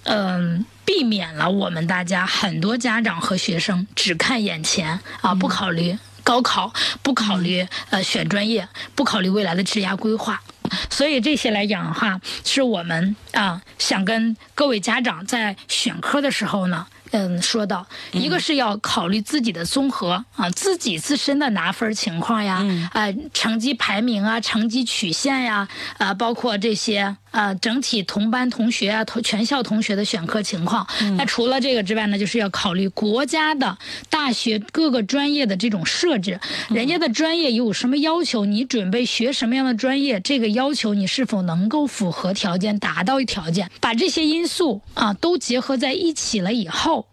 [0.05, 10.41] 嗯，避免了我们大家很多家长和学生只看眼前啊，不考虑高考，不考虑呃选专业，不考虑未来的职业规划。
[10.89, 25.69] 所以这些来讲的话，是我们啊想跟各位家长在选科的时候呢，嗯说到，一个是要考虑自己的综合啊，自己自身的拿分情况呀，啊，成绩排名啊，成绩曲线呀，
[25.99, 30.87] 啊，包括这些啊，整体同班同学啊，同全校同学的选课情况。
[31.17, 47.07] 那除了这个之外呢，就是要考虑国家的大学各个专业的这种设置，人家的专业有什么要求，你准备学什么样的专业，这个要求你是否能够符合条件，达到条件，把这些因素啊都结合在一起了以后。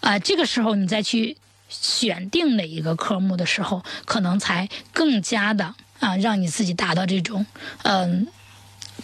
[0.00, 1.36] 啊，这个时候你再去
[1.68, 7.46] 选定哪一个科目的时候，可能才更加的啊，让你自己达到这种
[7.84, 8.26] 嗯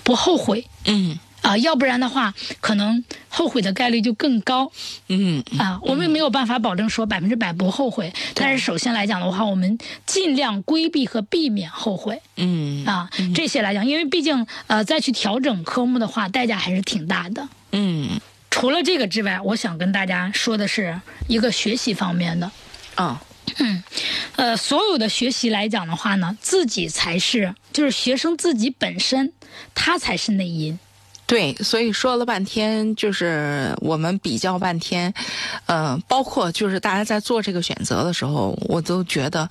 [0.08, 0.64] 不后悔。
[0.86, 4.72] 嗯啊，要不然的话，可能后悔的概率就更高。
[5.08, 12.22] 嗯啊，我们没有办法保证说百分之百不后悔，但是首先来讲的话，我们尽量规避和避免后悔。
[12.36, 17.46] 嗯啊，这些来讲，因为毕竟呃再去调整科目的话，代价还是挺大的。
[17.72, 18.18] 嗯
[18.50, 22.50] 除了这个之外，我想跟大家说的是一个学习方面的。
[22.94, 23.22] 啊
[23.56, 23.82] 嗯
[24.36, 29.32] 呃，所有的学习来讲的话呢，自己才是，就是学生自己本身，
[29.74, 30.78] 他才是内因。
[31.26, 35.12] 对，所以说了半天，就是我们比较半天，
[35.66, 39.46] 呃、包括就是大家在做这个选择的时候，我都觉得，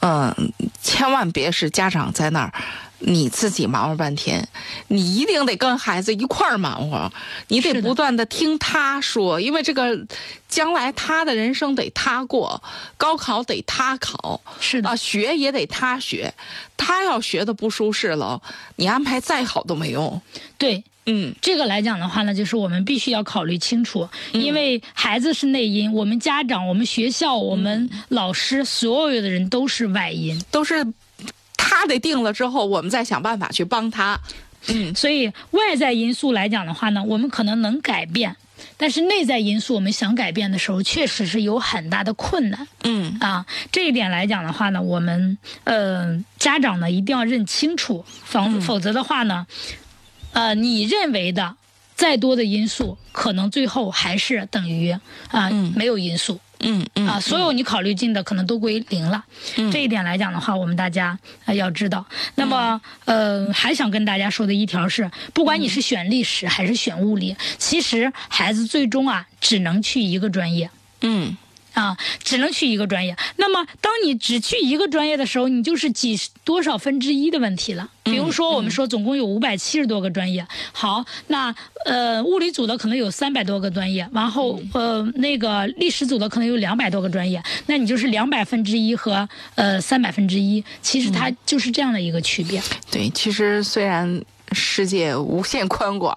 [0.00, 2.52] 嗯、千万别是家长在那儿。
[3.00, 4.46] 你自己忙活半天，
[4.88, 7.12] 你一定得跟孩子一块儿忙活，
[7.48, 10.06] 你得不断的听他说，因为这个
[10.48, 12.62] 将来他的人生得他过，
[12.96, 14.90] 高考得他考，是的。
[14.90, 16.32] 啊，学也得他学，
[16.76, 18.40] 他要学的不舒适了，
[18.76, 20.20] 你安排再好都没用。
[20.58, 21.34] 对，嗯。
[21.40, 30.38] 这个来讲的话呢，就是我们必须要考虑清楚，因为孩子是内因，我们家长、我们学校、我们老师，所有的人都是外因。
[30.50, 30.84] 都是
[31.60, 34.18] 他得定了之后，我们再想办法去帮他。
[34.68, 38.36] 嗯所以外在因素来讲的话呢，我们可能能改变，
[38.76, 42.68] 但是内在因素我们想改变的时候，确实是有很大的困难。
[42.84, 49.46] 嗯啊，这一点来讲的话呢，我们呃家长呢一定要认清楚，否否则的话呢，
[50.32, 51.56] 呃你认为的
[51.96, 54.90] 再多的因素，可能最后还是等于
[55.28, 56.38] 啊、没有因素。
[56.60, 59.24] 嗯嗯啊，所有你考虑进的可能都归零了。
[59.72, 62.04] 这一点来讲的话，我们大家呃要知道。
[62.34, 70.70] 那么，呃，还想跟大家说的一条是，不管你是选历史还是选物理，其实孩子最终啊只能去一个专业。
[71.02, 71.36] 嗯
[71.72, 73.16] 啊，只能去一个专业。
[73.36, 77.88] 那么，当你只去一个专业的时候，你就是几多少分之一的问题了。
[78.02, 81.54] 比如说，我们说总共有五百七十多个专业，好，那
[81.84, 92.60] 呃，物理组的可能有三百多个专业，然后呃，那个历史组的可能有两百多个专业，那你就是两百分之一和呃三百分之一，其实它就是这样的一个区别。
[92.90, 94.20] 对，其实虽然
[94.52, 96.14] 世界无限宽广，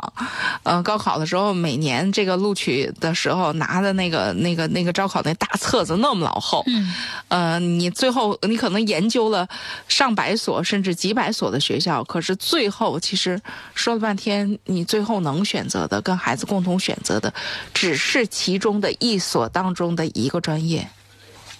[0.64, 6.94] 呃，高考的时候每年这个录取的时候拿的那个那个那个招考那大册子那么老厚，嗯，
[7.28, 9.48] 呃，你最后你可能研究了
[9.88, 13.40] 上百所甚至几百所的学校，可是最后其实
[13.76, 17.34] 说了半天，你最后能选择的跟孩子共同选择的，
[17.74, 20.88] 只是其中的一所当中的一个专业。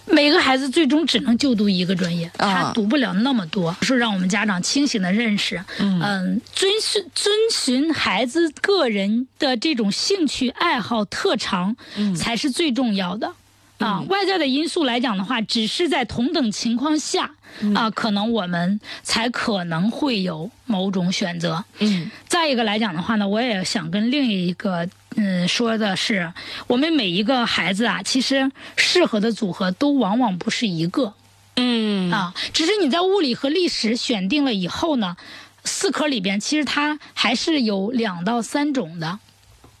[0.06, 3.74] 每个孩子最终只能就读一个专业，他啊读不了那么多。
[3.82, 11.76] 是让我们家长清醒的认识，嗯，遵循遵循孩子个人的这种兴趣爱好特长，
[12.16, 13.32] 才是最重要的。
[13.78, 17.32] 啊，外在的因素来讲的话，只是在同等情况下，
[17.74, 21.64] 啊，可能我们才可能会有某种选择。
[21.80, 26.32] 嗯再一个来讲的话呢，我也想跟另一个嗯说的是，
[26.66, 31.14] 我们每一个孩子啊，其实适合的组合都往往不是一个
[31.56, 35.16] 嗯啊，只是你在物理和历史选定了以后呢，
[35.64, 39.20] 四科里边其实它还是有两到三种的。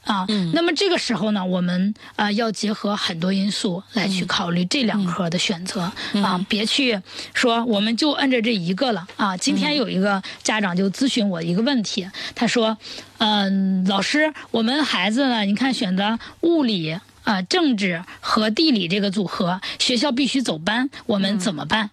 [0.04, 5.90] 啊，那么这个时候呢，我们呃要结合很多因素来去考虑这两科的选择、
[6.22, 7.00] 啊，别去
[7.32, 9.36] 说我们就摁着这一个了啊。
[9.36, 12.76] 今天有一个家长就咨询我一个问题，他说，
[13.18, 16.98] 嗯、老师，我们孩子呢，你看选择物理。
[17.24, 21.84] 啊、政治和地理这个组合，学校必须走班，我们怎么办？
[21.84, 21.90] 嗯，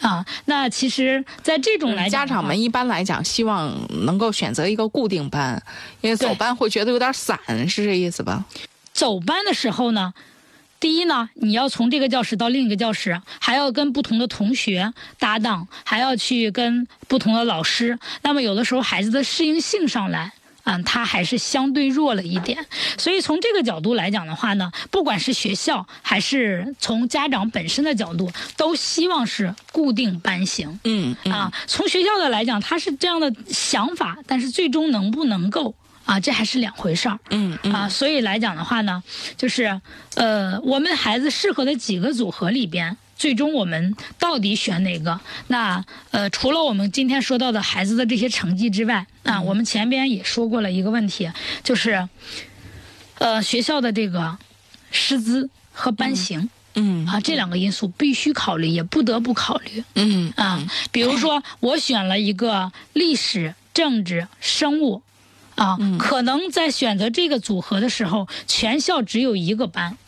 [0.00, 3.70] 啊，那其实，在这种来讲，家长们一般来讲希望
[4.04, 5.62] 能够选择一个固定班，
[6.00, 7.38] 因为走班会觉得有点散，
[7.68, 8.44] 是这意思吧？
[8.92, 10.14] 走班的时候呢，
[10.80, 17.98] 第一呢，你要从这个教室到另一个教室，还要跟不同的同学搭档，还要去跟不同的老师。
[18.22, 20.32] 那么有的时候孩子的适应性上来。
[20.64, 22.64] 嗯，他还是相对弱了一点，
[22.96, 30.78] 所以从这个角度来讲的话呢，不管是学校还是从家长本身的角度，都希望是固定班型。
[30.84, 37.18] 嗯嗯啊，从学校的来讲，他是这样的想法，但是最终能不能够啊，这还是两回事儿。
[37.30, 39.02] 嗯嗯啊，所以来讲的话呢，
[39.36, 39.80] 就是
[40.14, 45.20] 呃，我们孩子适合的几个组合里边，最终我们到底选哪个？
[45.48, 51.30] 那呃，除了我们今天说到的孩子的这些成绩之外，啊，我们前边也说过了一个问题，
[51.62, 52.08] 就是
[53.18, 54.38] 呃，学校的这个
[54.90, 56.50] 师资和班型。
[56.74, 60.66] 嗯啊，这两个因素必须考虑，也不得不考虑嗯啊。
[60.90, 65.02] 比如说，我选了一个历史、政治、生物，
[65.54, 69.98] 啊，可能在选择这个组合的时候，全校只有一个班，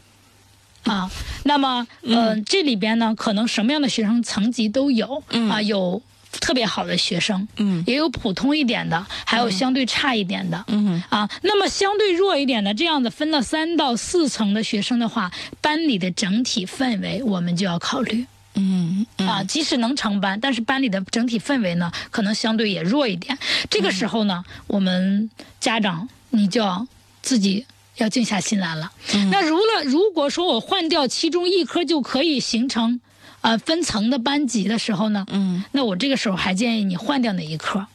[0.84, 1.10] 啊，
[1.44, 5.50] 那么呃，这里边呢，可能什么样的学生层级都有，嗯。
[5.50, 6.00] 啊，有
[6.40, 7.82] 特别好的学生，嗯。
[7.86, 18.26] 也有普通一点的，还有相对差一点的，嗯啊，那么相对弱一点的，这样子分了三到四层的学生的话，班里的整体氛围我们就要考虑。
[18.56, 23.36] 嗯啊，即使能成班，但是班里的整体氛围呢，可能相对也弱一点。
[23.68, 26.86] 这个时候呢，我们家长你就要
[27.20, 27.66] 自己
[27.96, 28.92] 要静下心来了。
[29.30, 33.00] 那如了，如果说我换掉其中一科就可以形成，
[33.40, 37.86] 呃，分层的班级的时候呢，嗯那我这个时候还建议你换掉哪一科。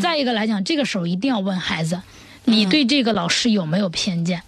[0.00, 2.00] 再一个来讲，这个时候一定要问孩子，
[2.44, 4.42] 你对这个老师有没有偏见？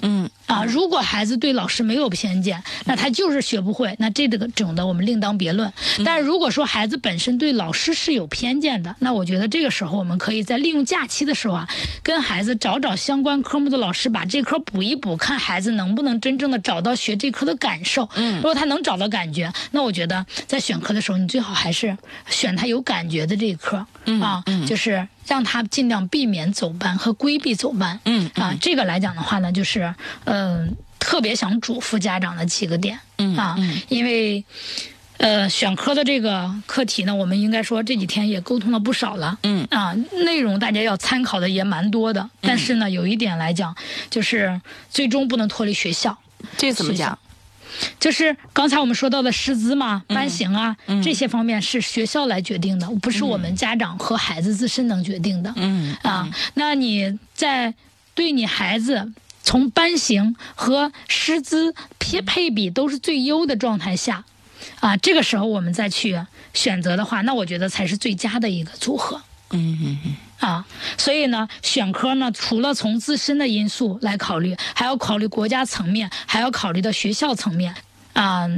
[0.00, 0.28] 嗯
[0.62, 5.72] 啊，如果孩子对老师没有偏见，那他就是学不会，那这个种的我们另当别论。
[6.04, 11.68] 但是如果说孩子本身对老师是有偏见的，那我觉得这个时候我们可以在利用假期的时候啊，
[12.02, 18.08] 跟孩子找找相关科目的老师，把这科补一补，看孩子能不能真正的找到学这科的感受。
[18.14, 21.96] 嗯如果他能找到感觉，那我觉得在选科的时候，你最好还是
[22.28, 23.86] 选他有感觉的这一科、
[24.20, 28.00] 啊，就是让他尽量避免走班和规避走班。
[28.04, 32.98] 嗯啊，这个来讲的话呢，就是嗯、特别想嘱咐家长的几个点。
[33.18, 33.56] 嗯啊，
[33.88, 34.44] 因为
[35.18, 39.38] 呃选科的这个课题呢，我们应该说这几天也沟通了不少了。
[39.42, 43.74] 嗯啊，内容大家要参考的也蛮多的，但是呢，有一点来讲，
[44.10, 46.18] 就是最终不能脱离学校。
[46.56, 47.16] 这怎么讲？
[47.98, 55.52] 就是刚才我们说到的师资嘛、班型啊、这些方面是学校来决定的，不是我们家长和孩子自身能决定的。
[55.56, 57.74] 嗯啊，那你在
[58.14, 64.24] 对你孩子从班型和师资配配比都是最优的状态下，
[64.80, 66.20] 啊，这个时候我们再去
[66.54, 69.22] 选择的话，那我觉得才是最佳的一个组合。
[69.52, 70.16] 嗯嗯嗯。
[70.40, 70.66] 啊，
[70.98, 77.72] 所以呢，选科呢，除了从自身的因素来考虑，还要考虑国家层面，还要考虑到学校层面，
[78.14, 78.48] 啊，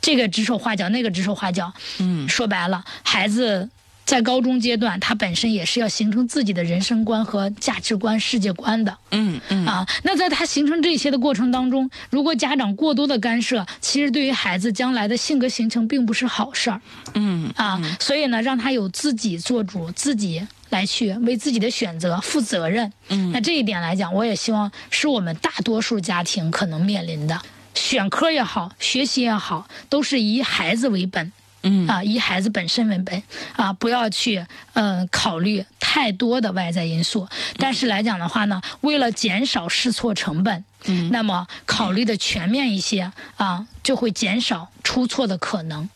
[0.00, 2.26] 这个指手画脚，那个指手画脚，嗯。
[2.28, 3.68] 说白了，孩子
[4.04, 8.96] 在高中阶段，他本身也是要形成自己的人生观和价值观、世界观的。
[9.10, 16.80] 嗯嗯啊，那在他形成这些的过程当中，如果家长过多的干涉，其实对于孩子将来的性格形成并不是好事儿。
[17.14, 22.92] 嗯啊，所以呢，让他有自己做主，自己来去为自己的选择负责任。
[23.08, 27.40] 嗯那这一点来讲，我也希望是我们大多数家庭可能面临的，
[27.74, 31.32] 选科也好，学习也好，都是以孩子为本。
[31.64, 33.22] 嗯啊，以孩子本身为本
[33.56, 37.26] 啊，不要去呃考虑太多的外在因素。
[37.56, 45.88] 但是来讲的话呢，为了减少试错成本，嗯那么考虑的全面一些啊，就会减少出错的可能。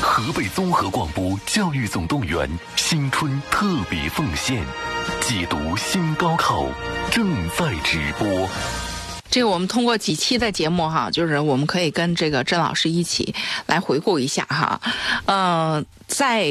[0.00, 4.64] 河北综合广播教育总动员新春特别奉献，
[5.20, 6.66] 解读新高考
[7.10, 8.48] 正在直播。
[9.34, 13.34] 这个我们通过几期的节目哈，就是我们可以跟这个甄老师一起
[13.66, 14.80] 来回顾一下哈，
[15.26, 16.46] 嗯，在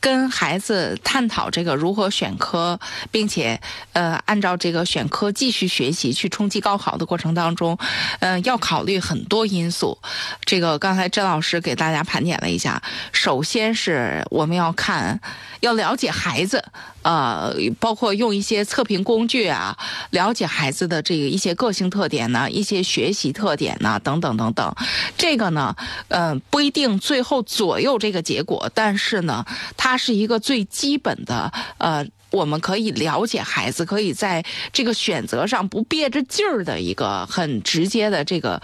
[0.00, 2.78] 跟孩子探讨这个如何选科，
[3.10, 3.60] 并且
[3.92, 7.76] 呃按照这个选科继续学习去冲击高考的过程当中，
[8.20, 9.98] 呃要考虑很多因素。
[10.44, 12.82] 这个刚才甄老师给大家盘点了一下，
[13.12, 15.20] 首先是我们要看，
[15.60, 16.64] 要了解孩子，
[17.02, 19.76] 呃，包括用一些测评工具啊，
[20.10, 24.74] 了解孩子的这个一些个性特点呢，一些学习特点呢，等等等等。
[25.16, 25.74] 这个呢，
[26.08, 29.44] 呃，不一定最后左右这个结果，但是呢，
[29.76, 32.06] 它是一个最基本的，呃。
[32.32, 38.62] 我们可以了解孩子，可以在这个选择上不憋着劲儿的一个很直接的这个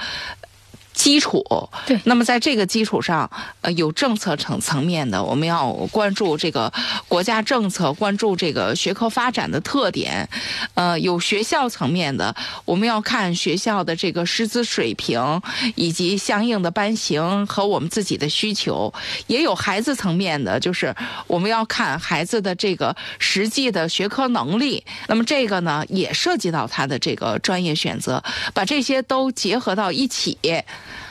[0.96, 1.44] 基础。
[1.86, 3.30] 对那么在这个基础上，
[3.60, 6.72] 呃，有政策层层面的，我们要关注这个
[7.06, 10.28] 国家政策，关注这个学科发展的特点，
[10.74, 15.42] 呃，有学校层面的，我们要看学校的这个师资水平
[15.74, 18.92] 以及相应的班型和我们自己的需求，
[19.26, 24.82] 也有孩子层面的，就是我们要看孩子的这个实际的学科能力。
[25.08, 30.38] 那么这个呢，也涉及到他的这个专业选择，把这些都结合到一起。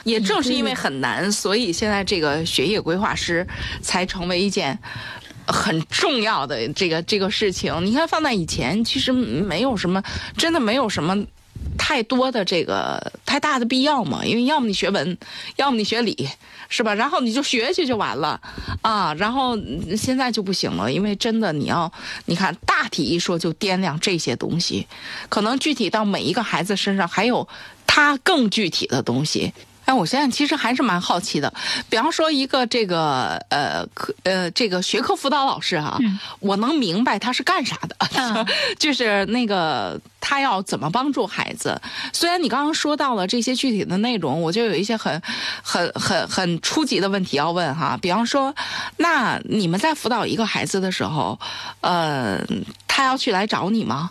[0.04, 3.46] 也正是因为很难，所以现在这个学业规划师
[3.82, 4.78] 才成为一件
[5.48, 7.86] 很重要的这个这个事情。
[7.86, 10.02] 你看，放在以前，其实没有什么，
[10.38, 11.26] 真的没有什么
[11.78, 14.26] 太多的这个太大的必要嘛。
[14.26, 15.18] 因为要么你学文，
[15.56, 16.28] 要么你学理，
[16.68, 16.94] 是吧？
[16.96, 18.40] 然后你就学去就完了
[18.82, 19.14] 啊。
[19.16, 19.58] 然后
[19.96, 21.92] 现在就不行了，因为真的你要，
[22.26, 24.88] 你看大体一说就掂量这些东西，
[25.30, 27.48] 可能具体到每一个孩子身上还有
[27.86, 29.54] 他更具体的东西。
[29.86, 31.54] 哎，我现在其实还是蛮好奇的，
[31.88, 36.00] 比方说一个这个呃科呃这个学科辅导老师哈、
[36.40, 38.48] 我能明白他是干啥的，嗯
[38.80, 41.80] 就是那个他要怎么帮助孩子。
[42.12, 45.22] 虽然你刚刚说到了这些具体的内容，我就有一些很
[45.62, 48.56] 很很很初级的问题要问哈，比方说，
[48.98, 51.40] 那你们在辅导一个孩子的时候，
[51.82, 52.44] 呃，
[52.88, 54.10] 他要去来找你吗？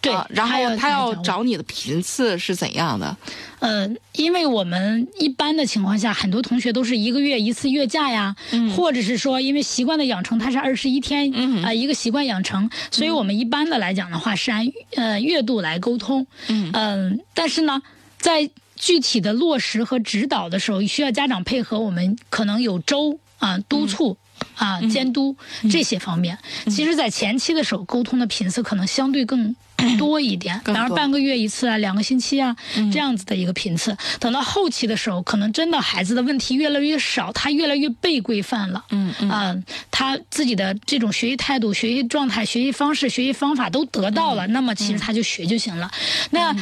[0.00, 3.16] 对啊，然后他要找你的频次是怎样的？
[3.60, 8.36] 呃，因为我们一般的情况下，很多同学都是一个月一次月假呀，
[8.76, 14.66] 或者是说因为习惯的养成，它是二十一天啊、呃一个习惯养成，所以我们一般的来讲的话是按
[14.96, 17.82] 呃月度来沟通，嗯、但是呢，
[18.18, 24.16] 在具体的落实和指导的时候，需要家长配合，我们可能有周啊、督促。
[24.56, 25.34] 啊，监督
[25.70, 29.54] 这些方面，其实，在前期的时候，沟通的频次可能相对更
[29.96, 32.54] 多一点，比方说半个月一次啊，两个星期啊，
[32.92, 33.96] 这样子的一个频次。
[34.18, 45.90] 等到后期的时候，可能真的孩子的问题越来越少，他越来越被规范了，嗯嗯、他自己的这种学习态度、学习状态、学习方式、学习方法都得到了，那么其实他就学就行了。
[46.30, 46.54] 那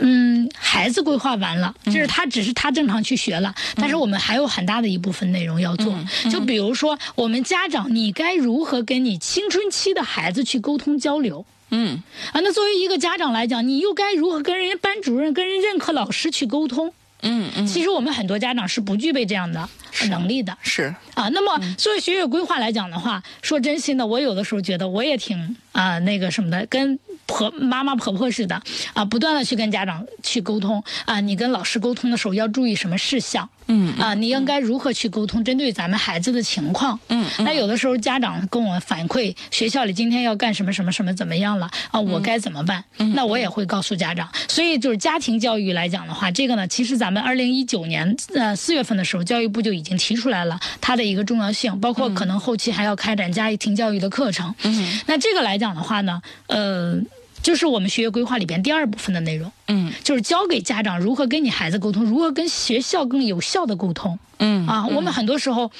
[0.00, 5.96] 嗯，孩子规划完了，就是他只是他正常去学了，但是我们还有很大的一部分内容要做。
[6.32, 11.46] 就比如说，我们家长你该如何跟你青春期的孩子去沟通交流？
[11.70, 12.02] 嗯。
[12.32, 16.92] 啊，那作为一个家长来讲，你又该如何跟人家班主任、跟人任课老师去沟通？
[17.22, 19.68] 嗯嗯，其实我们很多家长是不具备这样的
[20.08, 20.56] 能力的。
[20.62, 42.84] 是啊，那么作为学业规划来讲的话，说真心的，我有的时候觉得我也挺啊、那个什么的，跟婆妈妈婆婆似的啊，不断的去跟家长去沟通啊，你跟老师沟通的时候要注意什么事项，嗯啊，你应该如何去沟通，针对咱们孩子的情况，嗯那有的时候家长跟我反馈学校里今天要干什么什么什么怎么样了啊，我该怎么办？
[43.14, 44.28] 那我也会告诉家长。
[44.46, 54.52] 所以就是家庭教育来讲的话，这个呢，其实咱们二零一九年呃四月份的时候，教育部就已经提出来了它的一个重要性，包括可能后期还要开展家庭教育的课程。
[54.64, 57.00] 嗯，那这个来讲的话呢，呃。
[57.44, 64.18] 就是我们学业规划里边第二部分的内容，嗯就是教给家长如何跟你孩子沟通，如何跟学校更有效的沟通。
[64.38, 65.70] 嗯啊，我们很多时候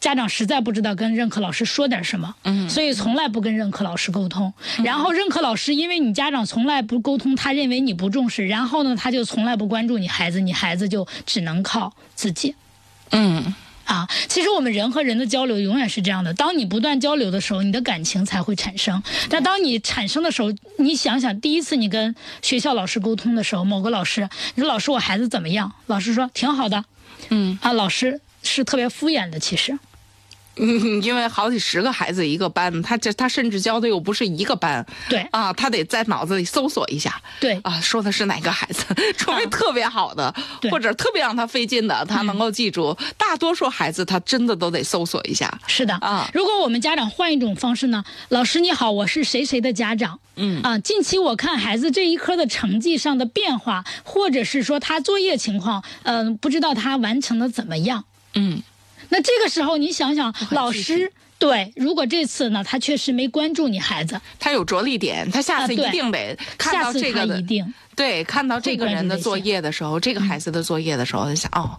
[0.00, 4.52] 家长实在不知道跟任课老师说点什么，嗯，所以从来不跟任课老师沟通。
[4.82, 12.56] 然后任课老师因为你家长从来不沟通，他认为你不重视，然后呢，他就从来不关注你孩子，你孩子就只能靠自己。
[13.12, 13.54] 嗯
[13.84, 16.32] 啊，其实我们人和人的交流永远是这样的。
[16.32, 19.02] 当你不断交流的时候，你的感情才会产生。
[19.28, 25.72] 但当你产生的时候，你想想，第一次你跟学校老师沟通的时候，某个老师，你说老师我孩子怎么样？
[25.86, 26.84] 老师说挺好的。
[27.28, 29.78] 嗯啊，老师是特别敷衍的，其实。
[30.56, 35.26] 嗯， 因为好几十个孩子一个班，他这他甚至教的又不是一个班，对。
[35.30, 37.58] 啊，他得在脑子里搜索一下，对。
[37.62, 38.84] 啊，说的是哪个孩子，
[39.16, 40.70] 除非特别好的，对。
[40.70, 42.96] 或者特别让他费劲的，他能够记住。
[43.16, 45.94] 大多数孩子他真的都得搜索一下，是的。
[45.94, 46.28] 啊。
[46.34, 48.04] 如果我们家长换一种方式呢？
[48.28, 50.18] 老师你好，我是谁谁的家长。
[50.36, 50.60] 嗯。
[50.62, 58.04] 啊，近期我看孩子这一科的成绩上的变化，或者是说他作业情况，嗯、不知道他完成的怎么样。
[58.34, 58.62] 嗯
[59.12, 71.78] 那这个时候你想想，老师对，如果这次呢，他确实没关注你孩子，他有着力点，他下次一定得看下次他到这个的一定对，看到这个人的作业的时候，这个孩子的作业的时候，就想哦，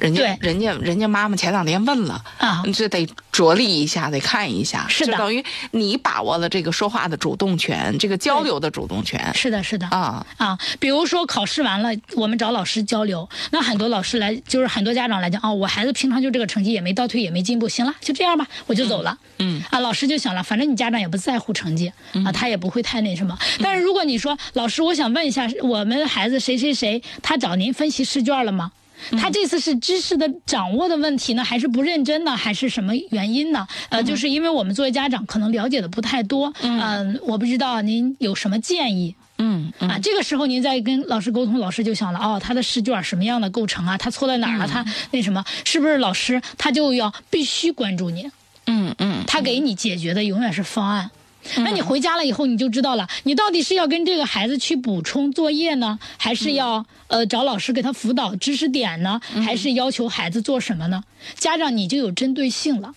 [0.00, 2.62] 人家人家人家妈妈前两天问了啊。
[2.64, 5.16] 你这得着力一下，得看一下，是的。
[5.16, 9.32] 等于你把握了这个说话的主动权，这个交流的主动权。
[9.34, 9.86] 是的，是的。
[9.88, 19.18] 啊，啊，比如说考试完了，我们找老师交流，那很多老师来，就是很多家长来讲，哦，我孩子平常就这个成绩也没倒退，也没进步，行了，就这样吧，我就走了。
[19.38, 21.92] 嗯啊，老师就想了，反正你家长也不在乎成绩
[22.24, 23.36] 啊，他也不会太那什么。
[23.60, 28.70] 但是如果你说，老师，我想问一下，我们孩子谁谁谁，他找您分析试卷了吗？
[29.18, 33.66] 他这次是知识的掌握的问题呢，还是不认真呢，还是什么原因呢？
[33.88, 39.16] 呃，就是因为我们作为家长可能了解的不太多，嗯、我不知道您有什么建议。
[39.38, 43.98] 嗯啊，这个时候您再跟老师沟通，老师就想了，哦，他的试卷什么样的构成啊？
[43.98, 44.68] 他错在哪儿了？
[44.68, 48.30] 他那什么，是不是老师他就要必须关注你？
[48.66, 51.10] 嗯嗯他给你解决的永远是方案。
[51.56, 61.02] 那你回家了以后，你就知道了，你到底是要跟这个孩子去补充作业呢，还是要呃找老师给他辅导知识点呢，还是要求孩子做什么呢？
[61.34, 62.94] 家长你就有针对性了。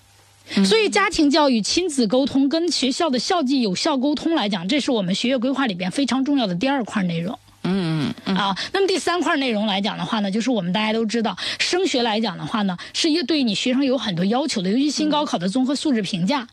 [0.64, 7.40] 所以，家庭教育、亲子沟通跟学校的校际有效沟通来讲，这是我们学业规划里边非常重要的第二块内容。
[7.64, 16.42] 嗯嗯啊，那么第三块内容来讲的话呢，就是我们大家都知道，升学来讲的话呢，是一个对你学生有很多要求的，尤其新高考的综合素质评价。
[16.42, 16.48] 嗯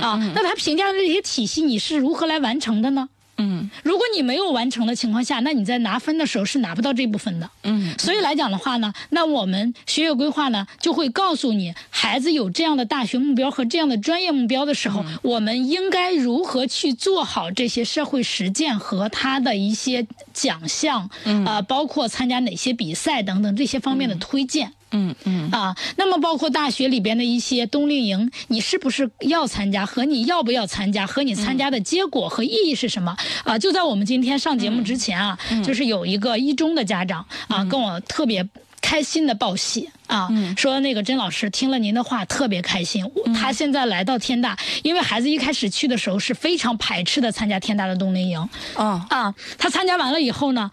[0.00, 3.08] 啊，那他评价的这些体系，你是如何来完成的呢？
[3.40, 7.48] 嗯如果你没有完成的情况下，那你在拿分的时候是拿不到这部分的。
[7.62, 24.70] 嗯所以来讲的话呢，那我们学业规划呢就会告诉你，孩子有这样的大学目标和这样的专业目标的时候，我们应该如何去做好这些社会实践和他的一些奖项，嗯、呃，包括参加哪些比赛等等这些方面的推荐。
[24.70, 29.84] 嗯嗯嗯啊，那么包括大学里边的一些冬令营，你是不是要参加？
[29.84, 31.06] 和你要不要参加？
[31.06, 33.16] 和你参加的结果和意义是什么？
[33.44, 38.46] 啊，就在我们今天上节目之前啊，就是有一个一中的家长啊，跟我特别。
[38.80, 43.04] 开心的报喜啊，说那个甄老师听了您的话特别开心。
[43.04, 49.34] 我他现在来到天大，因为孩子一开始去的时候是非常排斥的参加天大的冬令营哦啊。
[49.58, 50.70] 他参加完了以后呢，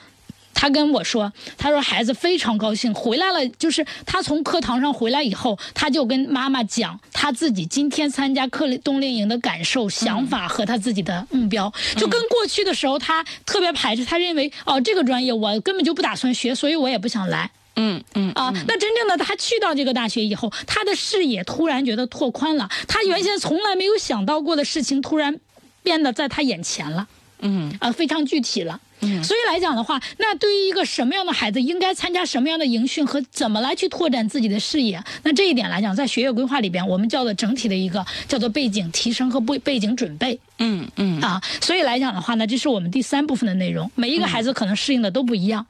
[0.55, 17.51] 他跟我说，他说孩子非常高兴，回来了，就是他从课堂上回来以后，他就跟妈妈讲他自己今天参加课冬令营的感受、想法和他自己的目标，就跟过去的时候他特别排斥，他认为哦这个专业我根本就不打算学，所以我也不想来。
[17.75, 25.37] 嗯嗯啊，那真正的他去到这个大学以后，他的视野突然觉得拓宽了，他原先从来没有想到过的事情，突然
[25.83, 27.09] 变得在他眼前了。
[27.45, 28.79] 嗯啊，非常具体了。
[29.01, 40.39] 嗯，所以来讲的话，那对于一个什么样的孩子，应该参加什么样的营训和怎么来去拓展自己的视野，那这一点来讲，在学业规划里边，我们叫做整体的一个叫做背景提升和背背景准备。
[40.59, 43.91] 嗯嗯啊，所以来讲的话呢，这是我们第三部分的内容。
[43.95, 45.65] 每一个孩子可能适应的都不一样。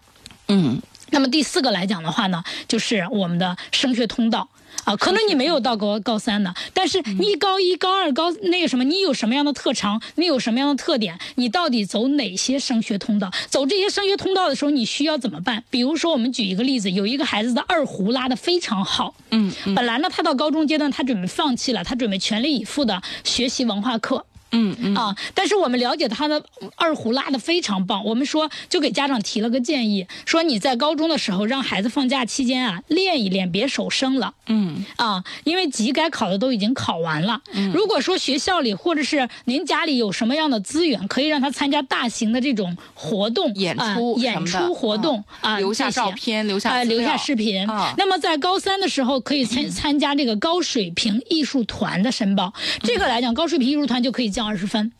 [0.47, 4.47] 嗯那么第四个来讲的话呢，就是我们的升学通道。
[4.83, 13.31] 啊，可能你没有到高高三的，但是你高一、高二、高那个什么，你有什么样的特长，你有什么样的特点，你到底走哪些升学通道？
[13.49, 15.63] 走这些升学通道的时候，你需要怎么办？
[15.69, 24.25] 比如说，我们举一个例子，有一个孩子的二胡拉得非常好，嗯本来呢，他到高中阶段，他准备放弃了，他准备全力以赴的学习文化课。
[24.51, 26.43] 嗯嗯啊，但是我们了解他的
[26.75, 34.33] 二胡拉的非常棒，我们说就给家长提了个建议，说你在高中的时候让孩子放假期间啊练一练，别手生了。
[34.47, 37.41] 嗯啊，因为级该考的都已经考完了。
[37.73, 47.93] 如果说学校里或者是您家里有什么样的资源，可以让他参加大型的这种活动、演啊出什演出活动啊，留下照片留下呃，留下视频啊。
[47.97, 52.53] 那么在高三的时候，可以参参加这个高水平艺术团的申报。
[52.81, 54.91] 这个来讲，高水平艺术团就可以降二十分。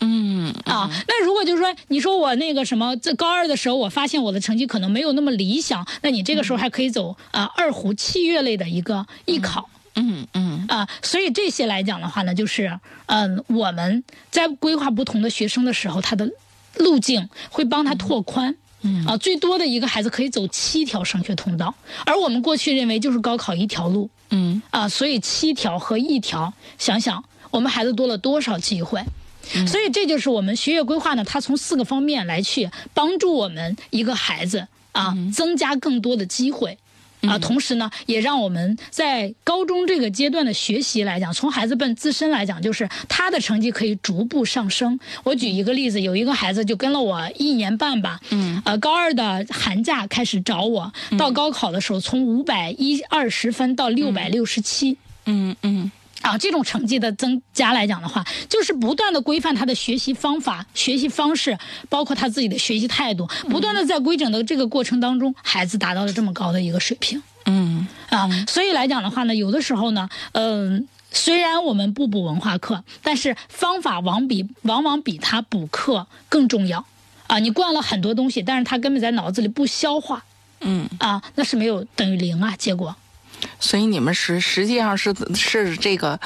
[0.00, 9.68] 嗯啊，那如果就是说，你说我那个什么，在高二的时候，我发现我的成绩可能没有那么理想，那你这个时候还可以走啊、二胡器乐类的一个艺考。
[9.96, 16.30] 嗯嗯啊，所以这些来讲的话呢，就是嗯，我们在规划不同的学生的时候，他的
[16.76, 18.56] 路径会帮他拓宽。
[18.82, 21.74] 嗯啊，最多的一个孩子可以走七条升学通道，
[22.06, 29.02] 而我们过去认为就是高考一条路嗯啊，所以七条和一条，想想我们孩子多了多少机会。
[29.66, 36.78] 所以这就是我们学业规划呢，它从四个方面来去帮助我们一个孩子啊，增加更多的机会。
[37.22, 45.00] 啊，同时呢，也让我们在高中这个阶段的学习来讲，从孩子本自身来讲，就是他的成绩可以逐步上升。
[45.24, 54.96] 我举一个例子，有一个孩子就跟了我一年半吧，嗯，呃，高二的寒假开始找我，到高考的时候从五百一二十分到六百六十七，
[55.26, 55.90] 嗯嗯
[56.22, 61.56] 啊，这种成绩的增加来讲的话，就是不断的规范他的学习方法、学习方式，
[61.88, 68.28] 包括他自己的学习态度，不断的在规整的这个过程当中，孩子达到了这么高的一个水平嗯啊。
[68.48, 76.84] 所以来讲的话呢，有的时候呢，嗯、虽然我们不补文化课，但是方法往比往往比他补课更重要
[77.28, 77.38] 啊。
[77.38, 80.24] 你灌了很多东西，但是他根本在脑子里不消化
[80.60, 82.96] 嗯，啊，那是没有等于零啊，结果。
[83.60, 86.18] 所以你们实实际上是是这个。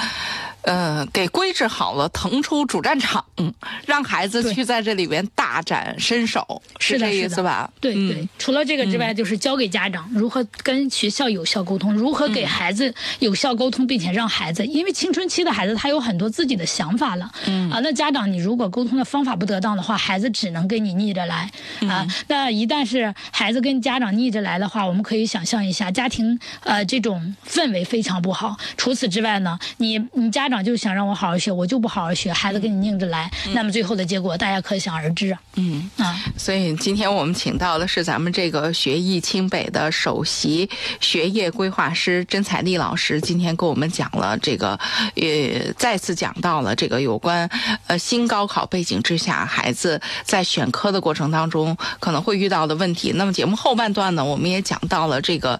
[0.62, 3.52] 呃，给规制好了，腾出主战场，嗯，
[3.86, 7.70] 让孩子去在这里边大展身手，是这意思吧？
[7.80, 8.08] 对嗯。
[8.08, 17.70] 对，除了这个之外，就是教给家长如何跟学校有效沟通，如何给孩子有效沟通，并且让孩子，因为青春期的孩子他有很多自己的想法了，嗯。
[17.70, 21.50] 啊，那家长你如果沟通的方法不得当的话，孩子只能跟你逆着来。
[21.88, 22.06] 啊。
[22.28, 28.56] 那一旦是孩子跟家长逆着来的话，我们可以想象一下，家庭呃这种氛围非常不好。
[28.76, 30.62] 除此之外呢，你你家长。
[30.62, 35.40] 长就想让我好好学，我就不好好学，孩子跟你拧着来，那么最后的结果大家可想而知啊。
[35.54, 40.68] 嗯啊，所以今天我们请到的是咱们这个学艺清北的首席
[41.00, 44.78] 学业规划师甄彩丽老师，今天跟我们讲了这个，
[45.16, 47.48] 呃，再次讲到了这个有关
[47.86, 53.12] 呃新高考背景之下孩子在选科的过程当中可能会遇到的问题。
[53.14, 55.58] 那么节目后半段呢，我们也讲到了这个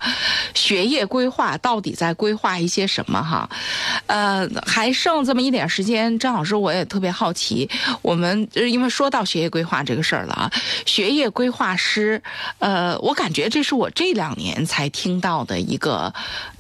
[0.53, 3.49] 学业规划到底在规划一些什么哈。
[4.07, 7.69] 呃，还剩这么一点时间，张老师我也特别好奇，
[8.01, 10.51] 我们呃因为说到学业规划这个事儿了啊，
[10.87, 12.23] 学业规划师，
[12.59, 16.15] 呃，我感觉这是我这两年才听到的一个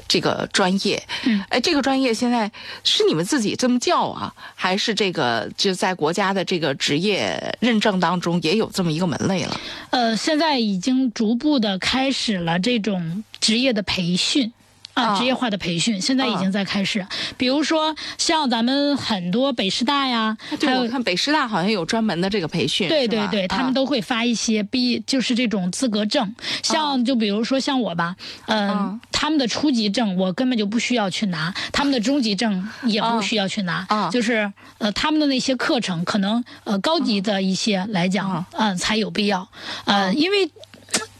[0.06, 1.02] 这个专业。
[1.24, 2.52] 嗯，哎，这个专业现在
[2.84, 9.58] 是你们自己这么叫啊，还是这个就在国家的这个职业认证当中也有这么一个门类了？
[9.90, 14.52] 呃，现在已经逐步的开始了这种职业的培训。
[14.94, 22.88] 啊，哦职业化的培训现在已经在开始，比如说像咱们很多北师大呀，还有看北师大好像有专门的这个培训。
[22.88, 26.34] 对对对，他们啊都会发一些毕，就是这种资格证。
[26.62, 28.16] 像就比如说像我吧，
[28.46, 39.48] 嗯、嗯他们的初级证我根本就不需要去拿，他们的中级证也不需要去拿，嗯就是呃他们的那些课程可能呃高级的一些来讲，嗯、才有必要，
[39.84, 40.50] 呃，因为。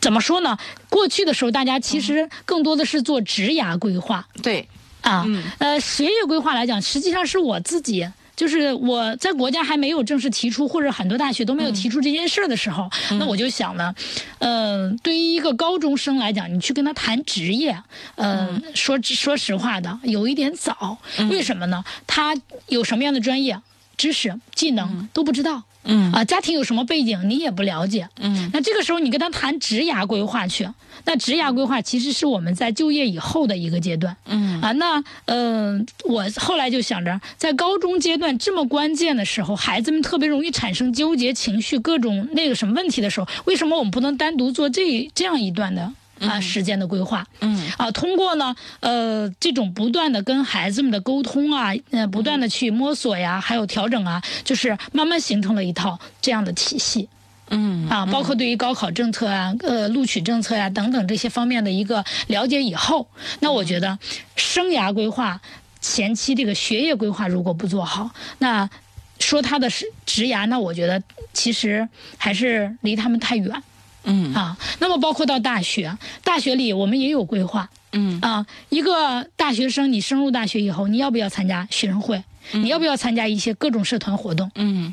[0.03, 0.59] 怎么说呢？
[0.91, 4.69] 过去的时候，大家其实更多的是做职涯规划，对，
[5.01, 8.07] 啊，嗯呃，学业规划来讲，实际上是我自己。
[8.35, 13.95] 就是我在国家还没有正式提出，或者很多大学都没有提出这件事儿的时候，那我就想呢，
[14.39, 17.79] 呃，对于一个高中生来讲，你去跟他谈职业，
[18.17, 20.97] 呃，说说实话的，有一点早。
[21.31, 21.85] 为什么呢？
[22.07, 22.35] 他
[22.69, 23.61] 有什么样的专业
[23.99, 25.63] 知识、技能都不知道。
[25.85, 26.13] 嗯。
[26.13, 30.69] 啊，家庭有什么背景你也不了解，嗯，那这个时候你跟他谈职涯规划去，
[31.05, 34.61] 那职涯规划其实是我们在就业以后的一个阶段，嗯。
[34.61, 45.93] 啊，那呃，我后来就想着，在高中阶段这么关键的时候，孩子们特别容易产生纠结情绪、各种那个什么问题的时候，为什么我们不能单独做这这样一段的？
[46.23, 47.71] 啊，时间的规划，嗯。
[47.79, 57.09] 啊，通过呢，呃，这种不断的跟孩子们的沟通啊，呃，不断的去摸索呀，还有调整啊，就是慢慢形成了一套这样的体系。
[57.55, 63.09] 嗯啊，包括对于高考政策啊、呃录取政策呀、等等这些方面的一个了解以后，
[63.41, 63.99] 那我觉得
[64.37, 65.41] 生涯规划
[65.81, 68.71] 前期这个学业规划如果不做好，那
[69.19, 71.03] 说他的是职涯，那我觉得
[71.35, 73.63] 其实还是离他们太远
[74.05, 74.57] 嗯啊。
[74.79, 78.47] 那么包括到大学，大学里我们也有规划嗯啊。
[78.69, 82.23] 一个大学生，你升入大学以后，你要不要参加学生会？
[82.53, 84.51] 你要不要参加一些各种社团活动？
[84.57, 84.93] 嗯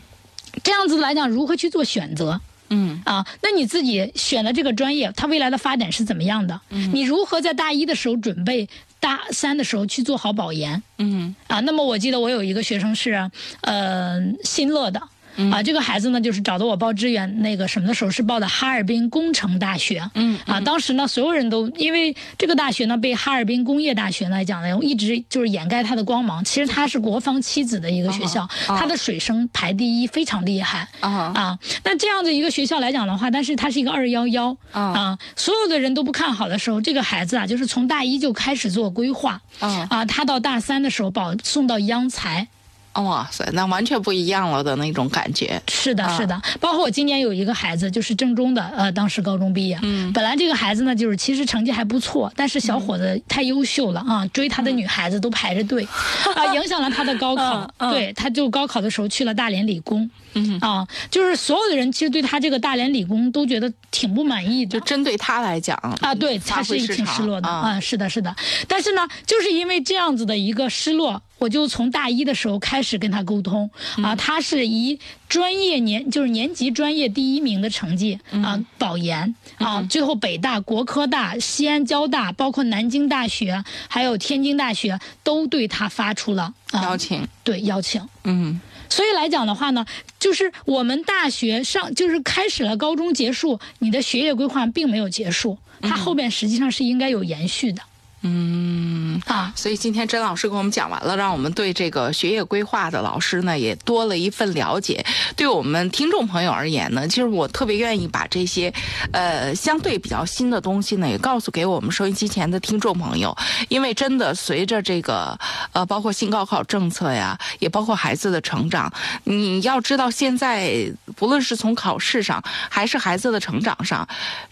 [0.63, 2.39] 这样子来讲，如何去做选择？
[2.69, 6.61] 嗯啊，那你自己选的这个专业，它未来的发展是怎么样的？
[6.69, 11.59] 嗯你如何在大一的时候准备，大三的时候去做好保研嗯啊？
[11.61, 13.31] 那么我记得我有一个学生是，
[13.61, 15.01] 呃，新乐的。
[15.39, 20.03] 嗯啊，这个孩子呢，就是找的我报志愿，那个什么的时候是报的哈尔滨工程大学。
[20.15, 26.43] 嗯啊，当时呢，所有人都因为这个大学呢被哈尔滨工业大学来讲呢，一直就是掩盖它的光芒。
[26.43, 30.87] 其实它是国防七子的一个学校，哦它的水生排第一，非常厉害。
[30.99, 42.47] 啊啊，那这样的一个学校来讲的话，但是它是一个二幺幺啊啊，所有的人都不看好的时候，这个孩子啊，就是从大一就开始做规划啊啊，他到大三的时候保送到央财。
[42.93, 45.61] 哇塞，那完全不一样了的那种感觉。
[45.69, 49.79] 是的，啊是的，包括我今年有一个孩子，就是正中的，呃，当时高中毕业。
[49.81, 55.87] 嗯本来这个孩子呢，就是其实成绩还不错，但是小伙子太优秀了啊，追他的女孩子都排着队，
[56.35, 57.71] 啊，影响了他的高考。
[57.91, 60.09] 对，他就高考的时候去了大连理工。
[60.33, 64.85] 嗯啊，就是所有的人其实对他这个大连理工都觉得挺不满意的就。
[64.85, 68.35] 针对他来讲啊，对，他是挺失落的啊啊，是的，是的。
[68.67, 87.27] 但是呢，就是因为这样子的一个失落，我就从大一的时候开始跟他沟通嗯啊，他是以专业年就是年级专业第一名的成绩嗯啊保研啊，最后北大、国科大、西安交大，包括南京大学，还有天津大学都对他发出了啊邀请。
[87.43, 88.01] 对邀请。
[88.25, 88.61] 嗯
[88.91, 89.85] 所以来讲的话呢，
[90.19, 97.83] 就是我们大学上就是开始了，高中结束，你的学业规划并没有结束，它后边实际上是应该有延续的
[98.21, 99.21] 嗯。
[99.25, 99.51] 啊。
[99.55, 105.05] 所以今天甄老师给我们讲完了，让我们对这个学业规划的老师呢也多了一份了解。
[105.35, 108.73] 对我们听众朋友而言呢，其实我特别愿意把这些
[109.11, 113.35] 呃相对比较新的东西呢，也告诉给我们收音机前的听众朋友，
[113.67, 115.37] 因为真的随着这个
[115.73, 118.91] 呃包括新高考政策呀，也包括孩子的成长，
[119.25, 124.07] 你要知道现在不论是从考试上还是孩子的成长上，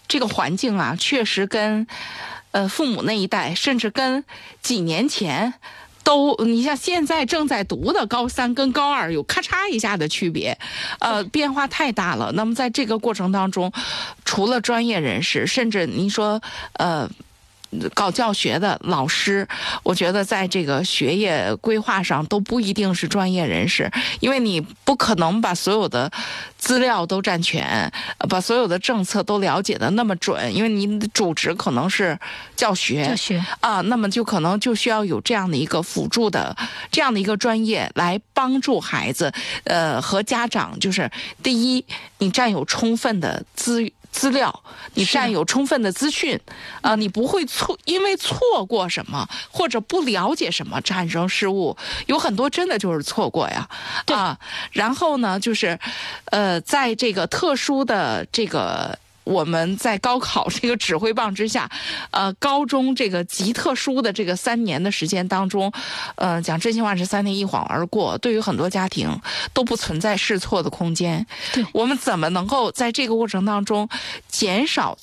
[0.08, 1.88] 这个环境啊，确实跟。
[2.58, 4.24] 呃，父母那一代，甚至跟
[4.64, 5.54] 几年前
[6.04, 10.58] 都，你像现在正在读的高三跟高二有咔嚓一下的区别，
[10.98, 12.32] 呃，变化太大了。
[12.32, 13.72] 那么在这个过程当中，
[14.26, 16.42] 除了专业人士，甚至您说，
[16.74, 17.08] 呃。
[17.94, 19.48] 搞教学的老师，
[19.84, 26.12] 我觉得在这个学业规划上都不一定是专业人士，因为你不可能把所有的
[26.58, 27.92] 资料都占全，
[28.30, 32.18] 把所有的政策都了解的那么准，因为你的主职可能是
[32.56, 36.56] 教学，教学啊，那么就可能就需要有这样的一个辅助的
[36.90, 39.32] 这样的一个专业来帮助孩子，
[39.66, 41.12] 呃，和家长，就是
[41.44, 41.86] 第一，
[42.20, 43.92] 你占有充分的资。
[44.18, 44.64] 资料，
[44.96, 46.40] 你占有充分的资讯，
[46.82, 53.70] 啊，你不会错，因为错过什么或者不了解什么产生失误，有很多真的就是错过呀，
[54.08, 54.40] 啊，
[54.72, 55.80] 然后呢，就是，
[56.32, 58.98] 呃，在这个特殊的这个。
[59.28, 61.70] 我们在高考这个指挥棒之下，
[62.12, 65.72] 呃，高中这个极特殊的这个三年的时间当中，
[66.16, 69.20] 呃，讲真心话是三年一晃而过，对于很多家庭
[69.54, 71.26] 都不存在试错的空间。
[71.54, 73.90] 对，我们怎么能够在这个过程当中
[74.30, 74.98] 减少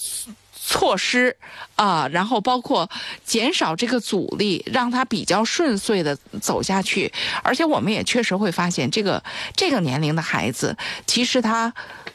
[0.54, 1.36] 措施
[1.76, 2.08] 啊？
[2.10, 2.88] 然后包括
[3.24, 7.12] 减少这个阻力，让他比较顺遂的走下去。
[7.42, 9.22] 而且我们也确实会发现，这个
[9.54, 11.74] 这个年龄的孩子，其实他。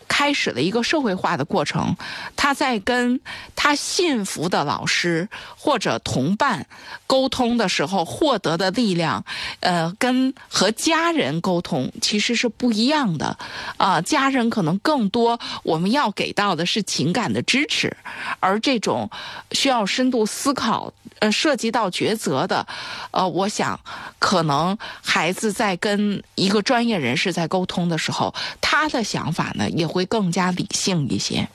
[0.09, 1.95] 开始了一个社会化的过程，
[2.35, 3.21] 他在跟
[3.55, 6.65] 他信服的老师或者同伴
[7.07, 9.23] 沟通的时候获得的力量，
[9.61, 13.37] 呃，跟和家人沟通其实是不一样的。
[13.77, 17.95] 啊，家人可能更多我们要给到的是情感的支持，
[18.41, 19.09] 而这种
[19.51, 22.65] 需要深度思考、呃，涉及到抉择的，
[23.11, 23.79] 呃，我想
[24.17, 29.98] 可能孩子在跟一个专业人士在沟通的时候，他的想法呢也会。
[29.99, 31.47] 会更加理性一些，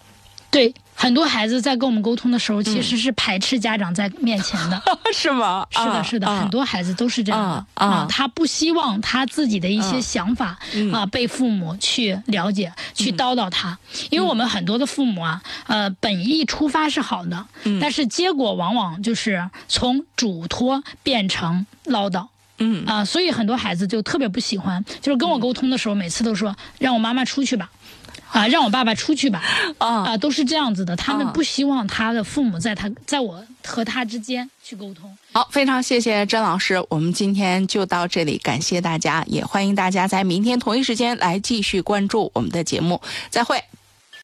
[0.50, 4.80] 对很多孩子在跟我们沟通的时候，其实是排斥家长在面前的，
[5.12, 5.66] 是吗？
[5.70, 10.56] 是的，是的，很多孩子都是这样的啊，他不希望他自己的一些想法
[10.92, 13.76] 啊被父母去了解、去叨叨他，
[14.10, 17.44] 因为我们很多的父母啊，呃，本意出发是好的，
[17.80, 22.28] 但是结果往往就是从嘱托变成唠叨，
[22.58, 22.84] 嗯。
[22.86, 27.68] 啊，所以很多孩子就特别不喜欢，就是跟我沟通的时候，每次都说让我妈妈出去吧。
[28.34, 29.40] 啊，让我爸爸出去吧！
[29.78, 30.96] 啊啊，都是这样子的。
[30.96, 35.16] 他们不希望他的父母在他在我和他之间去沟通。
[35.32, 43.00] 好，非常谢谢甄老师，我们今天就到这里，感谢大家，也欢迎大家在明天同一时间来继续关注我们的节目。
[43.30, 43.62] 再会。